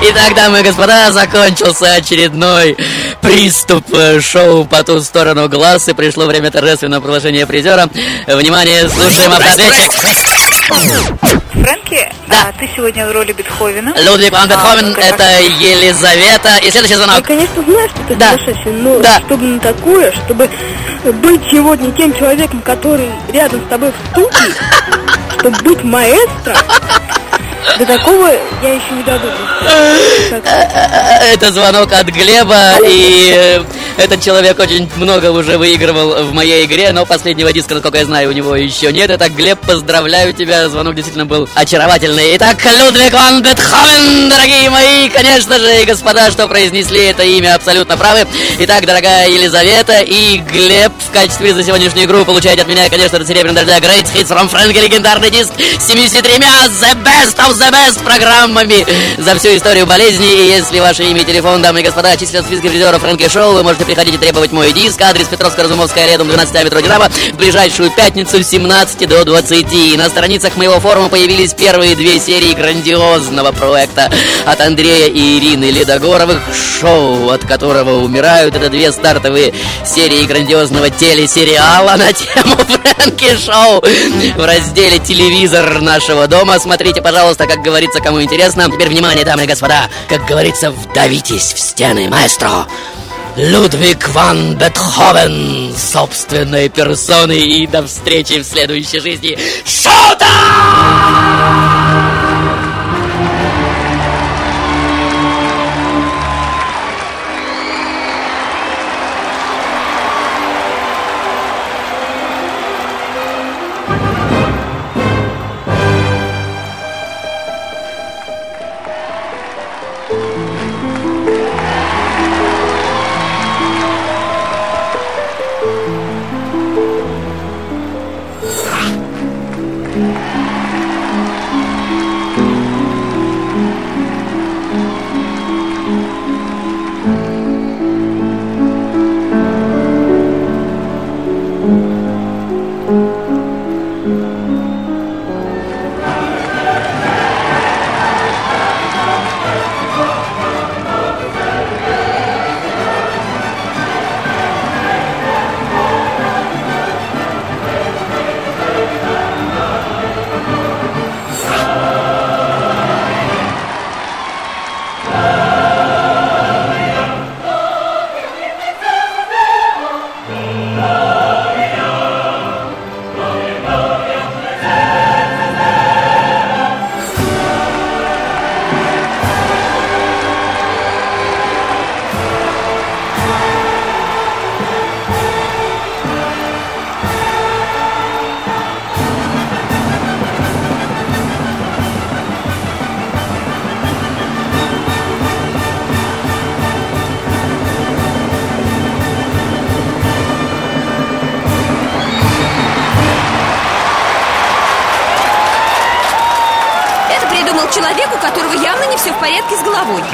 Итак, 0.01 0.36
дамы 0.36 0.60
и 0.60 0.64
господа, 0.64 1.12
закончился 1.12 1.93
очередной 1.93 2.78
приступ 3.22 3.86
э, 3.93 4.20
шоу 4.20 4.66
по 4.66 4.84
ту 4.84 4.99
сторону 5.01 5.47
глаз, 5.49 5.88
и 5.88 5.93
пришло 5.93 6.26
время 6.26 6.51
торжественного 6.51 7.01
приглашения 7.01 7.45
призера. 7.45 7.89
Внимание, 8.28 8.89
слушаем 8.89 9.32
автоответчик. 9.32 9.91
Фрэнки, 11.54 12.12
да. 12.28 12.47
а 12.49 12.51
ты 12.60 12.70
сегодня 12.76 13.08
в 13.08 13.12
роли 13.12 13.32
Бетховена. 13.32 13.93
Людвиг 13.97 14.32
ван 14.32 14.49
Бетховен, 14.49 14.95
А, 14.97 15.01
это 15.01 15.24
Елизавета. 15.60 16.58
И 16.58 16.72
следующий 16.72 16.95
звонок. 16.95 17.16
Я, 17.18 17.22
конечно, 17.22 17.64
знаю, 17.64 17.89
что 17.89 17.99
ты 18.08 18.16
Да. 18.16 18.32
сумасшедший, 18.32 18.72
но 18.74 18.99
Да. 18.99 19.20
чтобы 19.26 19.45
на 19.45 19.60
такое, 19.60 20.12
чтобы 20.26 20.49
быть 21.22 21.41
сегодня 21.51 21.91
тем 21.93 22.14
человеком, 22.16 22.62
который 22.62 23.10
рядом 23.32 23.62
с 23.66 23.70
тобой 23.70 23.91
в 23.91 24.12
студии, 24.12 24.54
чтобы 25.39 25.58
быть 25.60 25.84
маэстро, 25.84 26.58
до 27.78 27.86
такого 27.86 28.28
я 28.61 28.74
еще 28.74 28.91
не 28.91 29.03
додумался. 29.03 30.41
Это 31.34 31.51
звонок 31.51 31.91
от 31.91 32.07
Глеба, 32.07 32.78
и 32.86 33.34
э, 33.36 33.64
этот 33.98 34.22
человек 34.22 34.60
очень 34.60 34.89
много 34.96 35.32
уже 35.32 35.58
выигрывал 35.58 36.24
в 36.24 36.34
моей 36.34 36.66
игре, 36.66 36.91
но 36.91 37.06
последнего 37.06 37.52
диска, 37.52 37.74
насколько 37.74 37.98
я 37.98 38.06
знаю, 38.06 38.30
у 38.30 38.32
него 38.32 38.56
еще 38.56 38.91
нет. 38.91 39.12
Итак, 39.14 39.34
Глеб, 39.34 39.60
поздравляю 39.60 40.34
тебя, 40.34 40.70
звонок 40.70 40.96
действительно 40.96 41.26
был 41.26 41.48
очаровательный. 41.56 42.36
Итак, 42.38 42.58
Людвиг 42.66 43.14
ван 43.14 43.41
Бетховен, 43.41 44.30
дорогие 44.30 44.70
мои, 44.70 45.10
конечно 45.10 45.60
же, 45.60 45.82
и 45.82 45.86
господа, 45.86 46.32
что 46.32 46.48
произнесли 46.48 47.06
это 47.06 47.24
имя, 47.24 47.56
абсолютно 47.56 47.98
правы. 47.98 48.28
Итак, 48.60 48.86
дорогая 48.86 49.30
Елизавета 49.30 50.02
и 50.02 50.38
Глеб 50.38 50.91
в 51.10 51.12
качестве 51.12 51.54
за 51.54 51.64
сегодняшнюю 51.64 52.06
игру 52.06 52.26
получаете 52.26 52.62
от 52.62 52.68
меня, 52.68 52.89
конечно, 52.89 53.18
это 53.18 53.26
серебряный 53.26 53.64
дождя 53.64 53.78
Great 53.80 54.08
Hits 54.14 54.28
from 54.28 54.50
Frank, 54.50 54.74
легендарный 54.74 55.30
диск 55.30 55.52
с 55.80 55.88
73 55.88 56.34
The 56.34 56.96
Best 57.04 57.38
of 57.38 57.54
the 57.54 57.72
Best 57.72 58.04
программами 58.04 58.86
за 59.18 59.38
всю 59.38 59.56
историю 59.56 59.86
болезни. 59.86 60.26
И 60.26 60.48
если 60.48 60.80
ваше 60.80 61.04
имя 61.04 61.22
и 61.22 61.26
телефон, 61.26 61.62
дамы 61.62 61.82
и 61.82 61.84
господа, 61.84 62.16
числят 62.18 62.46
в 62.46 62.48
списке 62.48 62.70
призеров 62.70 63.02
Фрэнки 63.02 63.30
Шоу, 63.30 63.54
вы 63.54 63.64
можете 63.64 63.83
приходить 63.86 64.16
и 64.16 64.18
требовать 64.18 64.52
мой 64.52 64.72
диск. 64.72 65.02
Адрес 65.02 65.28
Петровская-Разумовская, 65.28 66.08
рядом 66.08 66.28
12 66.28 66.64
метро 66.64 66.80
Динамо, 66.80 67.10
в 67.10 67.38
ближайшую 67.38 67.92
пятницу 67.92 68.44
с 68.44 68.48
17 68.48 69.08
до 69.08 69.24
20. 69.26 69.98
На 69.98 70.10
страницах 70.10 70.56
моего 70.58 70.80
форума 70.80 71.10
появились 71.10 71.54
первые 71.54 71.96
две 71.96 72.20
серии 72.20 72.54
грандиозного 72.54 73.52
проекта 73.52 74.12
от 74.46 74.62
Андрея 74.62 75.08
и 75.08 75.40
Ирины 75.40 75.66
Ледогоровых 75.66 76.42
шоу, 76.80 77.30
от 77.30 77.46
которого 77.46 78.04
умирают. 78.04 78.56
Это 78.56 78.70
две 78.70 78.92
стартовые 78.92 79.54
серии 79.86 80.26
грандиозного 80.26 80.90
телесериала 80.90 81.96
на 81.96 82.14
тему 82.14 82.56
Фрэнки 83.04 83.38
Шоу 83.38 83.82
в 83.82 84.46
разделе 84.46 85.00
«Телевизор» 85.00 85.82
нашего 85.82 86.28
дома. 86.28 86.60
Смотрите, 86.60 87.02
пожалуйста, 87.02 87.48
как 87.48 87.62
говорится, 87.62 88.00
кому 88.00 88.22
интересно. 88.22 88.70
Теперь 88.72 88.90
внимание, 88.90 89.26
дамы 89.26 89.44
и 89.44 89.48
господа. 89.48 89.90
Как 90.08 90.26
говорится, 90.26 90.72
вдавитесь 90.72 91.54
в 91.54 91.60
стены, 91.60 92.08
маэстро. 92.10 92.68
Людвиг 93.36 94.10
ван 94.10 94.56
Бетховен 94.58 95.74
собственной 95.76 96.70
персоной 96.70 97.40
и 97.40 97.68
до 97.68 97.86
встречи 97.88 98.40
в 98.40 98.44
следующей 98.44 99.00
жизни. 99.00 99.38
Шота! 99.66 100.28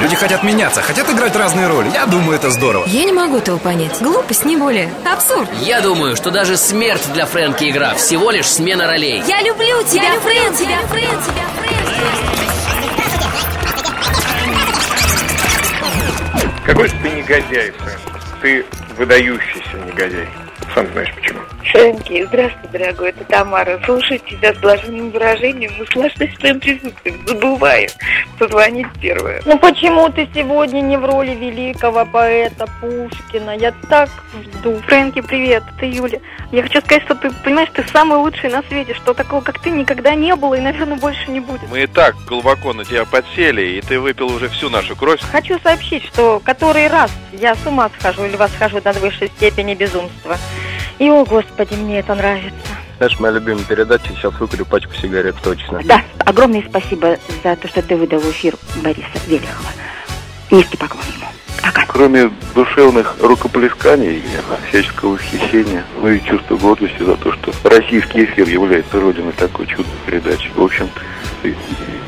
Люди 0.00 0.16
хотят 0.16 0.42
меняться, 0.42 0.80
хотят 0.80 1.10
играть 1.10 1.36
разные 1.36 1.68
роли. 1.68 1.90
Я 1.92 2.06
думаю, 2.06 2.36
это 2.36 2.50
здорово. 2.50 2.86
Я 2.86 3.04
не 3.04 3.12
могу 3.12 3.36
этого 3.36 3.58
понять. 3.58 4.00
Глупость, 4.00 4.46
не 4.46 4.56
более. 4.56 4.90
Абсурд. 5.04 5.48
Я 5.60 5.82
думаю, 5.82 6.16
что 6.16 6.30
даже 6.30 6.56
смерть 6.56 7.02
для 7.12 7.26
Фрэнки 7.26 7.68
игра 7.68 7.94
всего 7.94 8.30
лишь 8.30 8.46
смена 8.46 8.86
ролей. 8.86 9.22
Я 9.26 9.42
люблю 9.42 9.82
тебя, 9.84 10.18
Фрэн, 10.20 10.54
тебя, 10.54 10.78
Фрэн, 10.88 11.22
тебя, 11.22 11.44
Какой 16.64 16.88
же 16.88 16.94
ты 17.02 17.10
негодяй, 17.10 17.70
Фрэнк. 17.72 18.00
Ты 18.40 18.66
выдающийся 18.96 19.76
негодяй. 19.86 20.28
Сам 20.74 20.86
знаешь 20.92 21.12
почему. 21.14 21.40
Фрэнки, 21.70 22.24
здравствуй, 22.26 22.68
дорогой, 22.72 23.10
это 23.10 23.24
Тамара. 23.24 23.80
Слушать 23.84 24.24
тебя 24.24 24.52
с 24.52 24.58
блаженным 24.58 25.10
выражением, 25.10 25.70
наслаждаясь 25.78 26.36
твоим 26.36 26.58
присутствием. 26.58 27.20
Забываю 27.26 27.88
позвонить 28.38 28.88
первое. 29.00 29.40
Ну 29.44 29.56
почему 29.56 30.08
ты 30.08 30.28
сегодня 30.34 30.80
не 30.80 30.96
в 30.96 31.04
роли 31.04 31.30
великого 31.30 32.04
поэта 32.06 32.66
Пушкина? 32.80 33.56
Я 33.56 33.72
так 33.88 34.10
жду. 34.42 34.80
Фрэнки, 34.86 35.20
привет, 35.20 35.62
это 35.76 35.86
Юля. 35.86 36.18
Я 36.50 36.62
хочу 36.62 36.80
сказать, 36.80 37.04
что 37.04 37.14
ты, 37.14 37.30
понимаешь, 37.30 37.68
ты 37.72 37.84
самый 37.92 38.18
лучший 38.18 38.50
на 38.50 38.62
свете, 38.64 38.94
что 38.94 39.14
такого, 39.14 39.40
как 39.40 39.60
ты, 39.60 39.70
никогда 39.70 40.16
не 40.16 40.34
было 40.34 40.54
и, 40.54 40.60
наверное, 40.60 40.96
больше 40.96 41.30
не 41.30 41.38
будет. 41.38 41.68
Мы 41.70 41.84
и 41.84 41.86
так 41.86 42.16
глубоко 42.26 42.72
на 42.72 42.84
тебя 42.84 43.04
подсели, 43.04 43.62
и 43.62 43.80
ты 43.80 44.00
выпил 44.00 44.26
уже 44.26 44.48
всю 44.48 44.70
нашу 44.70 44.96
кровь. 44.96 45.20
Хочу 45.20 45.60
сообщить, 45.60 46.04
что 46.04 46.40
который 46.44 46.88
раз 46.88 47.12
я 47.32 47.54
с 47.54 47.64
ума 47.64 47.88
схожу 47.96 48.24
или 48.24 48.34
восхожу 48.34 48.80
до 48.80 48.92
высшей 48.94 49.28
степени 49.28 49.74
безумства. 49.74 50.36
И, 50.98 51.08
о 51.08 51.24
господи, 51.24 51.59
мне 51.76 52.00
это 52.00 52.14
нравится. 52.14 52.56
Знаешь, 52.98 53.18
моя 53.18 53.34
любимая 53.34 53.64
передача, 53.64 54.08
сейчас 54.08 54.34
выкурю 54.34 54.66
пачку 54.66 54.94
сигарет 54.94 55.36
точно. 55.42 55.80
Да, 55.84 56.02
огромное 56.18 56.62
спасибо 56.68 57.16
за 57.42 57.56
то, 57.56 57.68
что 57.68 57.82
ты 57.82 57.96
выдал 57.96 58.20
в 58.20 58.30
эфир 58.30 58.54
Бориса 58.82 59.08
Велихова. 59.26 59.70
Низкий 60.50 60.76
поклон 60.76 61.04
ему. 61.14 61.26
Кроме 61.88 62.30
душевных 62.54 63.16
рукоплесканий 63.20 64.18
и 64.18 64.22
всяческого 64.68 65.14
восхищения, 65.14 65.84
ну 66.00 66.08
и 66.08 66.20
чувство 66.22 66.56
гордости 66.56 67.02
за 67.02 67.16
то, 67.16 67.32
что 67.32 67.52
российский 67.64 68.24
эфир 68.24 68.48
является 68.48 69.00
родиной 69.00 69.32
такой 69.32 69.66
чудной 69.66 69.86
передачи. 70.06 70.50
В 70.54 70.62
общем, 70.62 70.88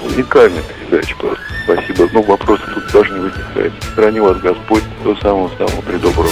уникальная 0.02 0.62
передача 0.62 1.14
просто. 1.16 1.42
Спасибо. 1.64 2.08
Ну, 2.12 2.22
вопросов 2.22 2.68
тут 2.74 2.92
даже 2.92 3.12
не 3.12 3.20
возникает. 3.20 3.72
Храни 3.94 4.20
вас 4.20 4.38
Господь 4.38 4.84
до 5.04 5.14
самого-самого 5.16 5.80
предоброго. 5.82 6.30